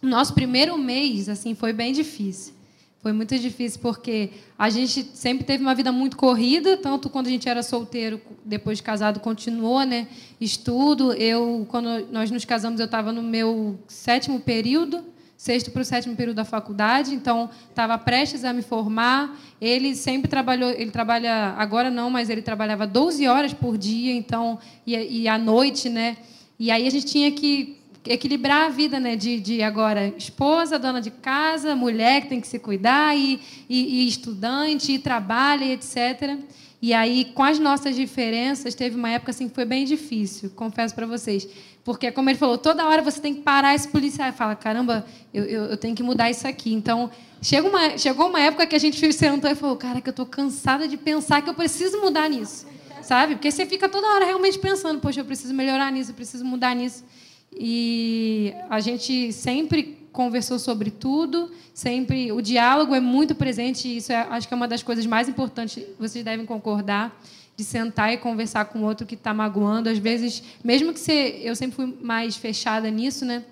[0.00, 2.54] nosso primeiro mês assim foi bem difícil.
[3.02, 7.30] Foi muito difícil porque a gente sempre teve uma vida muito corrida, tanto quando a
[7.30, 10.06] gente era solteiro, depois de casado continuou, né?
[10.40, 11.12] Estudo.
[11.12, 15.04] Eu, quando nós nos casamos, eu estava no meu sétimo período,
[15.44, 19.38] sexto para o sétimo período da faculdade, então estava prestes a me formar.
[19.60, 24.58] Ele sempre trabalhou, ele trabalha agora não, mas ele trabalhava 12 horas por dia, então
[24.86, 26.16] e, e à noite, né?
[26.58, 27.76] E aí a gente tinha que
[28.06, 29.16] equilibrar a vida, né?
[29.16, 33.38] De, de agora esposa, dona de casa, mulher que tem que se cuidar e,
[33.68, 36.38] e, e estudante e trabalha e etc.
[36.84, 40.94] E aí, com as nossas diferenças, teve uma época assim que foi bem difícil, confesso
[40.94, 41.48] para vocês.
[41.82, 45.44] Porque, como ele falou, toda hora você tem que parar esse policial fala, caramba, eu,
[45.44, 46.74] eu, eu tenho que mudar isso aqui.
[46.74, 47.10] Então,
[47.40, 50.26] chega uma, chegou uma época que a gente sentou e falou, cara, que eu estou
[50.26, 52.66] cansada de pensar que eu preciso mudar nisso.
[53.00, 53.36] Sabe?
[53.36, 56.76] Porque você fica toda hora realmente pensando, poxa, eu preciso melhorar nisso, eu preciso mudar
[56.76, 57.02] nisso.
[57.50, 64.12] E a gente sempre conversou sobre tudo, sempre o diálogo é muito presente, e isso
[64.12, 67.20] é, acho que é uma das coisas mais importantes, vocês devem concordar,
[67.56, 69.88] de sentar e conversar com outro que está magoando.
[69.88, 73.44] Às vezes, mesmo que você, eu sempre fui mais fechada nisso, né?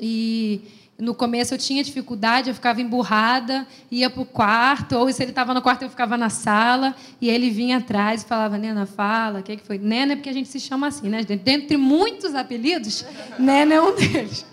[0.00, 0.62] E
[0.98, 5.30] no começo eu tinha dificuldade, eu ficava emburrada, ia para o quarto, ou se ele
[5.30, 9.40] estava no quarto eu ficava na sala, e ele vinha atrás e falava, Nena, fala,
[9.40, 9.78] o que, que foi?
[9.78, 11.24] Nena é porque a gente se chama assim, né?
[11.24, 13.04] Dentre muitos apelidos,
[13.38, 14.44] Nena é um deles.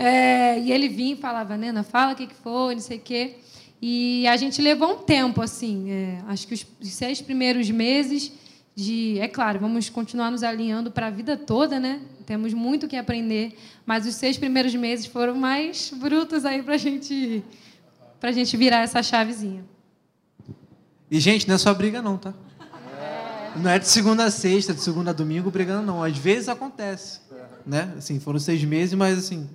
[0.00, 3.00] É, e ele vinha e falava, Nena, fala o que, que foi, não sei o
[3.00, 3.34] quê.
[3.82, 8.30] E a gente levou um tempo, assim, é, acho que os seis primeiros meses
[8.76, 12.00] de, é claro, vamos continuar nos alinhando para a vida toda, né?
[12.24, 16.76] Temos muito o que aprender, mas os seis primeiros meses foram mais brutos aí para
[16.76, 17.42] gente,
[18.22, 19.64] a gente virar essa chavezinha.
[21.10, 22.32] E, gente, não é só briga, não, tá?
[23.56, 26.04] Não é de segunda a sexta, de segunda a domingo brigando, não.
[26.04, 27.20] Às vezes acontece.
[27.66, 27.92] Né?
[27.98, 29.48] Assim, foram seis meses, mas assim.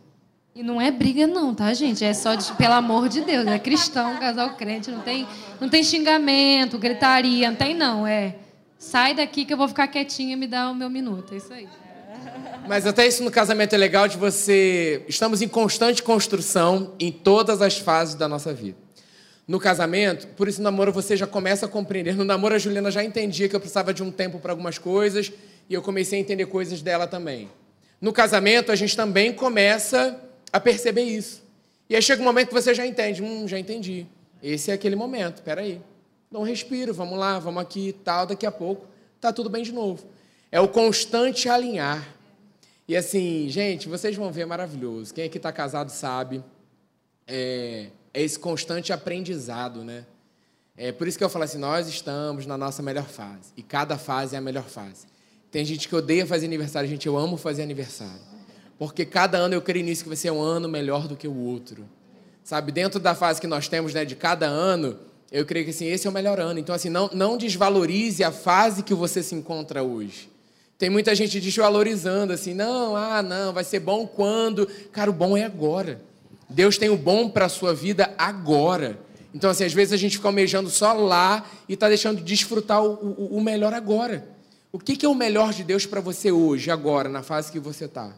[0.55, 2.05] E não é briga, não, tá, gente?
[2.05, 5.27] É só, de, pelo amor de Deus, é cristão, casal crente, não tem,
[5.59, 8.05] não tem xingamento, gritaria, não tem, não.
[8.05, 8.35] É
[8.83, 11.33] sai daqui que eu vou ficar quietinha e me dá o meu minuto.
[11.33, 11.67] É isso aí.
[12.67, 15.03] Mas até isso no casamento é legal de você.
[15.07, 18.77] Estamos em constante construção em todas as fases da nossa vida.
[19.47, 22.15] No casamento, por isso no namoro você já começa a compreender.
[22.15, 25.31] No namoro a Juliana já entendia que eu precisava de um tempo para algumas coisas
[25.69, 27.49] e eu comecei a entender coisas dela também.
[27.99, 30.19] No casamento a gente também começa
[30.53, 31.43] a perceber isso.
[31.89, 34.05] E aí chega um momento que você já entende, hum, já entendi.
[34.41, 35.81] Esse é aquele momento, peraí.
[36.31, 38.93] Dá um respiro, vamos lá, vamos aqui tal, daqui a pouco
[39.23, 40.05] tá tudo bem de novo.
[40.51, 42.05] É o constante alinhar.
[42.85, 45.13] E assim, gente, vocês vão ver, é maravilhoso.
[45.13, 46.43] Quem aqui está casado sabe.
[47.25, 50.05] É, é esse constante aprendizado, né?
[50.75, 53.53] É por isso que eu falo assim, nós estamos na nossa melhor fase.
[53.55, 55.05] E cada fase é a melhor fase.
[55.49, 58.32] Tem gente que odeia fazer aniversário, gente, eu amo fazer aniversário.
[58.87, 61.35] Porque cada ano eu creio nisso que vai ser um ano melhor do que o
[61.35, 61.85] outro.
[62.43, 64.99] Sabe, dentro da fase que nós temos, né, de cada ano,
[65.31, 66.59] eu creio que assim, esse é o melhor ano.
[66.59, 70.29] Então, assim, não, não desvalorize a fase que você se encontra hoje.
[70.77, 74.67] Tem muita gente desvalorizando, assim, não, ah, não, vai ser bom quando.
[74.91, 76.01] Cara, o bom é agora.
[76.49, 78.99] Deus tem o bom para a sua vida agora.
[79.33, 82.83] Então, assim, às vezes a gente fica almejando só lá e está deixando de desfrutar
[82.83, 84.27] o, o, o, melhor agora.
[84.71, 87.59] O que, que é o melhor de Deus para você hoje, agora, na fase que
[87.59, 88.13] você está?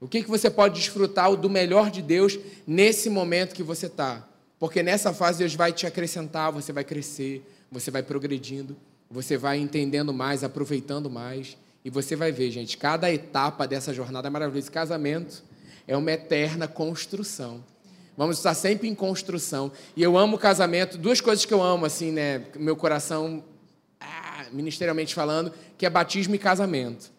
[0.00, 4.26] O que, que você pode desfrutar do melhor de Deus nesse momento que você está?
[4.58, 8.76] Porque nessa fase Deus vai te acrescentar, você vai crescer, você vai progredindo,
[9.10, 11.56] você vai entendendo mais, aproveitando mais.
[11.84, 14.70] E você vai ver, gente, cada etapa dessa jornada é maravilhosa.
[14.70, 15.42] Casamento
[15.86, 17.64] é uma eterna construção.
[18.16, 19.70] Vamos estar sempre em construção.
[19.96, 20.98] E eu amo casamento.
[20.98, 22.44] Duas coisas que eu amo, assim, né?
[22.56, 23.44] Meu coração,
[24.00, 27.12] ah, ministerialmente falando, que é batismo e casamento.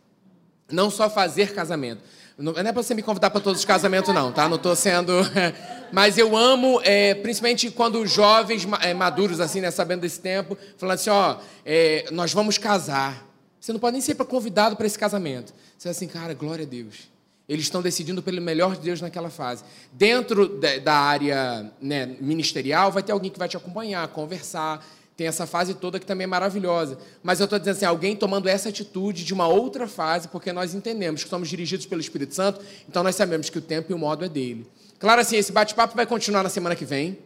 [0.70, 2.04] Não só fazer casamento,
[2.40, 4.48] não é para você me convidar para todos os casamentos, não, tá?
[4.48, 5.12] Não estou sendo.
[5.92, 10.96] Mas eu amo, é, principalmente quando jovens é, maduros, assim, né, sabendo desse tempo, falando
[10.96, 13.28] assim: ó, é, nós vamos casar.
[13.60, 15.54] Você não pode nem ser convidado para esse casamento.
[15.78, 17.10] Você é assim, cara, glória a Deus.
[17.48, 19.64] Eles estão decidindo pelo melhor de Deus naquela fase.
[19.92, 24.86] Dentro da área né, ministerial, vai ter alguém que vai te acompanhar, conversar,
[25.20, 26.98] tem essa fase toda que também é maravilhosa.
[27.22, 30.74] Mas eu estou dizendo assim, alguém tomando essa atitude de uma outra fase, porque nós
[30.74, 33.98] entendemos que somos dirigidos pelo Espírito Santo, então nós sabemos que o tempo e o
[33.98, 34.66] modo é dele.
[34.98, 37.18] Claro, assim, esse bate-papo vai continuar na semana que vem,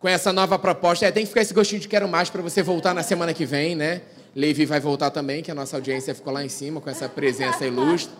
[0.00, 1.06] com essa nova proposta.
[1.06, 3.46] É, tem que ficar esse gostinho de quero mais para você voltar na semana que
[3.46, 4.02] vem, né?
[4.34, 7.64] Levi vai voltar também, que a nossa audiência ficou lá em cima com essa presença
[7.64, 8.12] ilustre.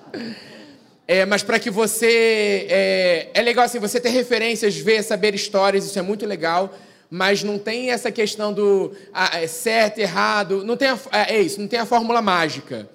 [1.09, 2.65] É, mas para que você.
[2.71, 6.73] É, é legal assim, você ter referências, ver, saber histórias, isso é muito legal
[7.11, 11.41] mas não tem essa questão do ah, é certo, errado, não tem a, é, é
[11.43, 12.89] isso, não tem a fórmula mágica.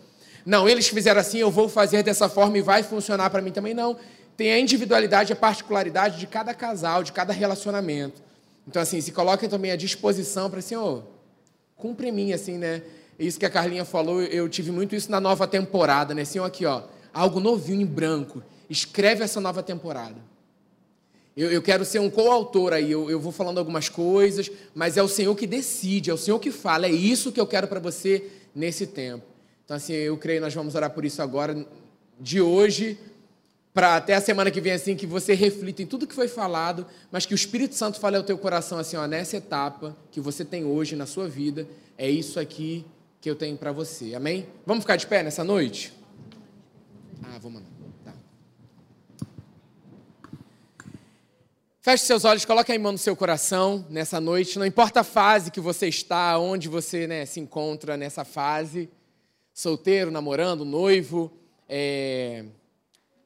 [0.46, 3.74] Não, eles fizeram assim, eu vou fazer dessa forma e vai funcionar para mim também.
[3.74, 3.98] Não,
[4.38, 8.22] tem a individualidade, a particularidade de cada casal, de cada relacionamento.
[8.68, 11.02] Então, assim, se coloquem também à disposição para assim, ô, oh,
[11.76, 12.82] cumpre mim, assim, né?
[13.18, 16.22] Isso que a Carlinha falou, eu tive muito isso na nova temporada, né?
[16.22, 18.44] Assim, ó, aqui, ó, algo novinho em branco.
[18.70, 20.16] Escreve essa nova temporada.
[21.36, 25.04] Eu, eu quero ser um coautor aí, eu, eu vou falando algumas coisas, mas é
[25.04, 27.80] o Senhor que decide, é o Senhor que fala, é isso que eu quero para
[27.80, 29.26] você nesse tempo.
[29.66, 31.68] Então, assim, eu creio nós vamos orar por isso agora,
[32.18, 32.98] de hoje,
[33.74, 36.86] para até a semana que vem, assim, que você reflita em tudo que foi falado,
[37.12, 40.46] mas que o Espírito Santo fale ao teu coração, assim, ó, nessa etapa que você
[40.46, 41.68] tem hoje na sua vida,
[41.98, 42.86] é isso aqui
[43.20, 44.16] que eu tenho para você.
[44.16, 44.48] Amém?
[44.66, 45.92] Vamos ficar de pé nessa noite?
[47.24, 47.75] Ah, vamos lá.
[51.86, 54.58] Feche seus olhos, coloque a mão no seu coração nessa noite.
[54.58, 58.90] Não importa a fase que você está, onde você né, se encontra nessa fase.
[59.54, 61.32] Solteiro, namorando, noivo,
[61.70, 62.46] é,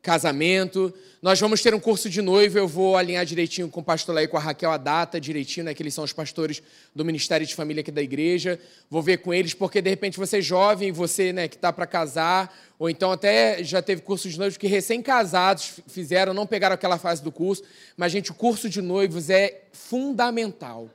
[0.09, 0.91] casamento.
[1.21, 4.27] Nós vamos ter um curso de noivo, eu vou alinhar direitinho com o pastor e
[4.27, 6.63] com a Raquel a data direitinho, né, que eles são os pastores
[6.95, 8.59] do Ministério de Família aqui da igreja.
[8.89, 11.85] Vou ver com eles, porque de repente você é jovem, você né, que está para
[11.85, 16.97] casar, ou então até já teve curso de noivos que recém-casados fizeram, não pegaram aquela
[16.97, 17.61] fase do curso.
[17.95, 20.89] Mas, gente, o curso de noivos é fundamental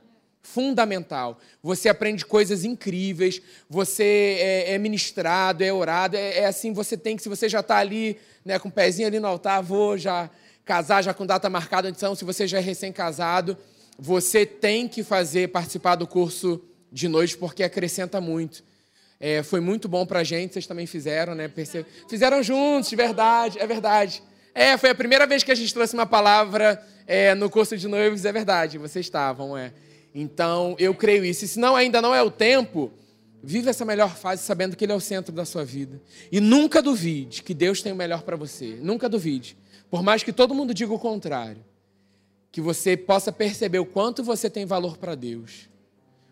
[0.45, 1.39] fundamental.
[1.61, 7.17] Você aprende coisas incríveis, você é, é ministrado, é orado, é, é, assim, você tem
[7.17, 10.29] que, se você já está ali, né, com o pezinho ali no altar, vou já
[10.63, 13.57] casar, já com data marcada, então, se você já é recém-casado,
[13.97, 18.63] você tem que fazer, participar do curso de noite, porque acrescenta muito.
[19.19, 21.47] É, foi muito bom para a gente, vocês também fizeram, né?
[21.47, 21.85] Perce...
[22.07, 24.21] Fizeram juntos, de verdade, é verdade.
[24.53, 27.87] É, foi a primeira vez que a gente trouxe uma palavra é, no curso de
[27.87, 29.71] noivos, é verdade, vocês estavam, é.
[30.13, 31.45] Então, eu creio isso.
[31.45, 32.91] E se não, ainda não é o tempo,
[33.45, 36.01] vive essa melhor fase sabendo que Ele é o centro da sua vida.
[36.31, 38.77] E nunca duvide que Deus tem o melhor para você.
[38.81, 39.57] Nunca duvide.
[39.89, 41.63] Por mais que todo mundo diga o contrário.
[42.51, 45.69] Que você possa perceber o quanto você tem valor para Deus.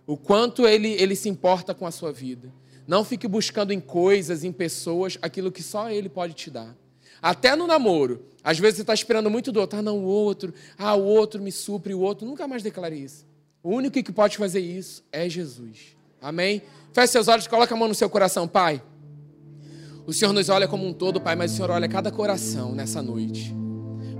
[0.07, 2.51] O quanto ele, ele se importa com a sua vida.
[2.85, 6.75] Não fique buscando em coisas, em pessoas, aquilo que só Ele pode te dar.
[7.21, 8.25] Até no namoro.
[8.43, 9.79] Às vezes você está esperando muito do outro.
[9.79, 10.53] Ah, não, o outro.
[10.77, 12.27] Ah, o outro me supre, o outro.
[12.27, 13.25] Nunca mais declare isso.
[13.61, 15.95] O único que pode fazer isso é Jesus.
[16.23, 16.61] Amém?
[16.93, 18.81] Feche seus olhos, coloca a mão no seu coração, Pai.
[20.07, 23.01] O Senhor nos olha como um todo, Pai, mas o Senhor olha cada coração nessa
[23.01, 23.53] noite.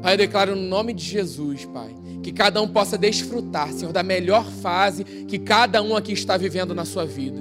[0.02, 4.04] Pai, eu declaro no nome de Jesus, Pai, que cada um possa desfrutar, Senhor, da
[4.04, 7.40] melhor fase que cada um aqui está vivendo na sua vida.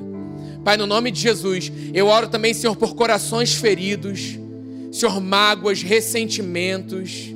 [0.65, 4.39] Pai, no nome de Jesus, eu oro também, Senhor, por corações feridos,
[4.93, 7.35] Senhor, mágoas, ressentimentos.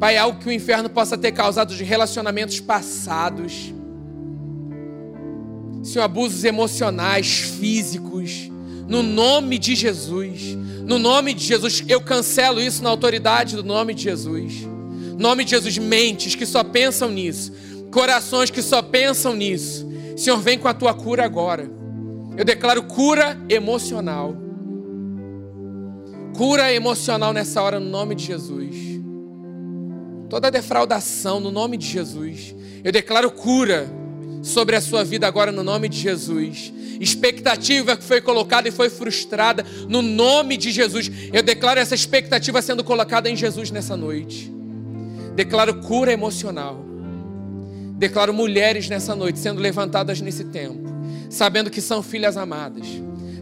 [0.00, 3.74] Pai, algo que o inferno possa ter causado de relacionamentos passados.
[5.84, 8.50] Senhor, abusos emocionais, físicos.
[8.88, 10.56] No nome de Jesus.
[10.86, 14.66] No nome de Jesus, eu cancelo isso na autoridade do nome de Jesus.
[15.18, 17.52] Nome de Jesus, mentes que só pensam nisso,
[17.92, 19.86] corações que só pensam nisso.
[20.16, 21.70] Senhor, vem com a tua cura agora.
[22.36, 24.34] Eu declaro cura emocional.
[26.36, 28.74] Cura emocional nessa hora no nome de Jesus.
[30.28, 32.54] Toda defraudação no nome de Jesus.
[32.82, 33.88] Eu declaro cura
[34.44, 36.72] sobre a sua vida agora no nome de Jesus.
[37.00, 41.10] Expectativa que foi colocada e foi frustrada no nome de Jesus.
[41.32, 44.52] Eu declaro essa expectativa sendo colocada em Jesus nessa noite.
[45.34, 46.84] Declaro cura emocional.
[47.96, 50.92] Declaro mulheres nessa noite sendo levantadas nesse tempo,
[51.30, 52.86] sabendo que são filhas amadas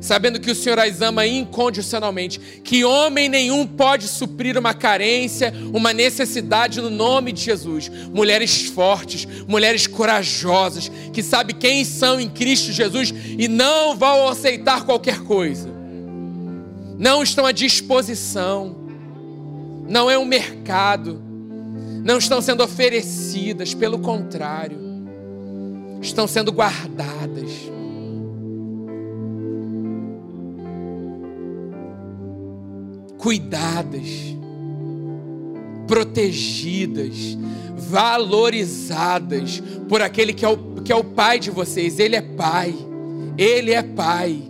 [0.02, 5.92] sabendo que o Senhor as ama incondicionalmente, que homem nenhum pode suprir uma carência, uma
[5.92, 7.88] necessidade no nome de Jesus.
[8.12, 14.84] Mulheres fortes, mulheres corajosas, que sabem quem são em Cristo Jesus e não vão aceitar
[14.84, 15.70] qualquer coisa.
[16.98, 18.76] Não estão à disposição.
[19.88, 21.22] Não é um mercado.
[22.04, 24.80] Não estão sendo oferecidas, pelo contrário,
[26.00, 27.70] estão sendo guardadas
[33.22, 34.34] cuidadas,
[35.86, 37.38] protegidas,
[37.76, 42.00] valorizadas por aquele que é, o, que é o pai de vocês.
[42.00, 42.74] Ele é pai.
[43.38, 44.42] Ele é pai.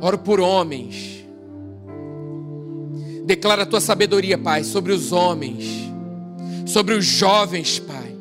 [0.00, 1.24] Oro por homens.
[3.24, 5.64] Declara a tua sabedoria, Pai, sobre os homens,
[6.66, 8.16] sobre os jovens, Pai.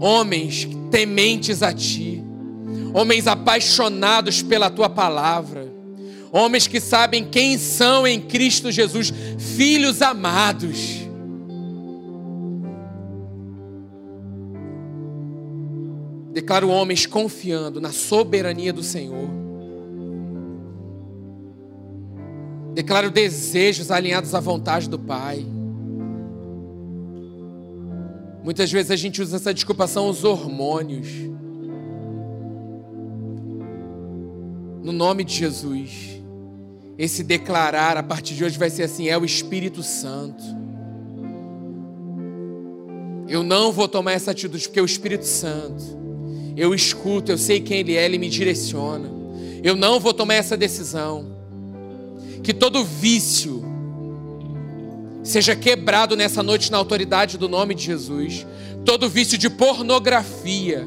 [0.00, 2.24] Homens tementes a Ti,
[2.94, 5.70] homens apaixonados pela Tua palavra,
[6.34, 11.04] homens que sabem quem são em Cristo Jesus, filhos amados.
[16.32, 19.28] Declaro homens confiando na soberania do Senhor.
[22.74, 25.46] Declaro desejos alinhados à vontade do Pai.
[28.42, 31.06] Muitas vezes a gente usa essa desculpa, são os hormônios.
[34.82, 36.13] No nome de Jesus.
[36.98, 40.42] Esse declarar a partir de hoje vai ser assim: é o Espírito Santo.
[43.28, 45.82] Eu não vou tomar essa atitude porque é o Espírito Santo.
[46.56, 49.10] Eu escuto, eu sei quem Ele é, Ele me direciona.
[49.62, 51.34] Eu não vou tomar essa decisão.
[52.42, 53.64] Que todo vício
[55.22, 58.46] seja quebrado nessa noite na autoridade do nome de Jesus.
[58.84, 60.86] Todo vício de pornografia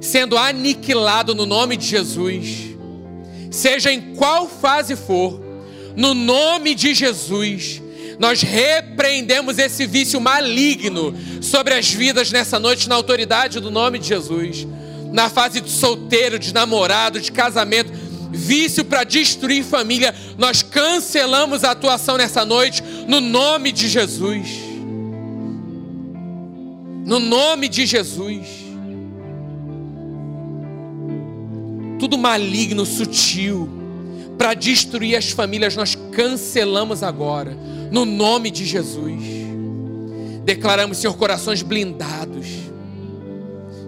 [0.00, 2.70] sendo aniquilado no nome de Jesus
[3.50, 5.40] seja em qual fase for,
[5.96, 7.82] no nome de Jesus,
[8.18, 14.08] nós repreendemos esse vício maligno sobre as vidas nessa noite, na autoridade do nome de
[14.08, 14.66] Jesus.
[15.10, 17.90] Na fase de solteiro, de namorado, de casamento,
[18.30, 24.48] vício para destruir família, nós cancelamos a atuação nessa noite, no nome de Jesus.
[27.04, 28.69] No nome de Jesus.
[32.00, 33.68] Tudo maligno, sutil,
[34.38, 37.54] para destruir as famílias, nós cancelamos agora,
[37.92, 39.22] no nome de Jesus.
[40.46, 42.46] Declaramos, Senhor, corações blindados.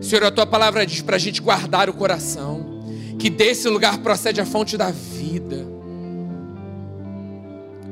[0.03, 2.85] Senhor, a tua palavra diz para a gente guardar o coração,
[3.19, 5.67] que desse lugar procede a fonte da vida.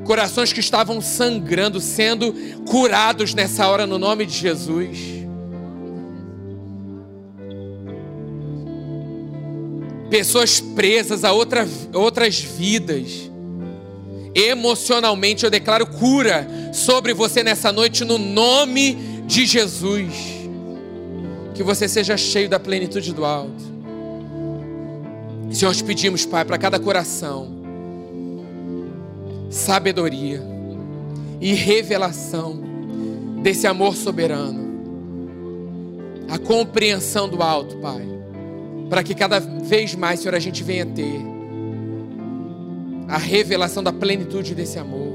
[0.05, 2.31] Corações que estavam sangrando, sendo
[2.69, 5.20] curados nessa hora, no nome de Jesus.
[10.11, 13.31] Pessoas presas a outra, outras vidas.
[14.35, 20.13] Emocionalmente, eu declaro cura sobre você nessa noite, no nome de Jesus.
[21.55, 23.71] Que você seja cheio da plenitude do alto.
[25.49, 27.49] Senhor, te pedimos, Pai, para cada coração,
[29.49, 30.41] sabedoria
[31.39, 32.59] e revelação
[33.41, 34.71] desse amor soberano,
[36.29, 38.20] a compreensão do alto, Pai,
[38.91, 41.21] para que cada vez mais, Senhor, a gente venha ter
[43.07, 45.13] a revelação da plenitude desse amor.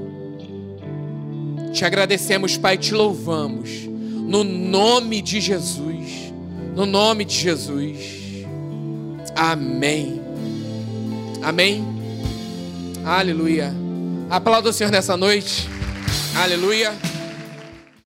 [1.74, 6.33] Te agradecemos, Pai, te louvamos, no nome de Jesus,
[6.74, 8.47] no nome de Jesus.
[9.37, 10.22] Amém.
[11.43, 11.85] Amém.
[13.05, 13.74] Aleluia.
[14.31, 15.68] Aplauda o Senhor nessa noite.
[16.35, 16.95] Aleluia.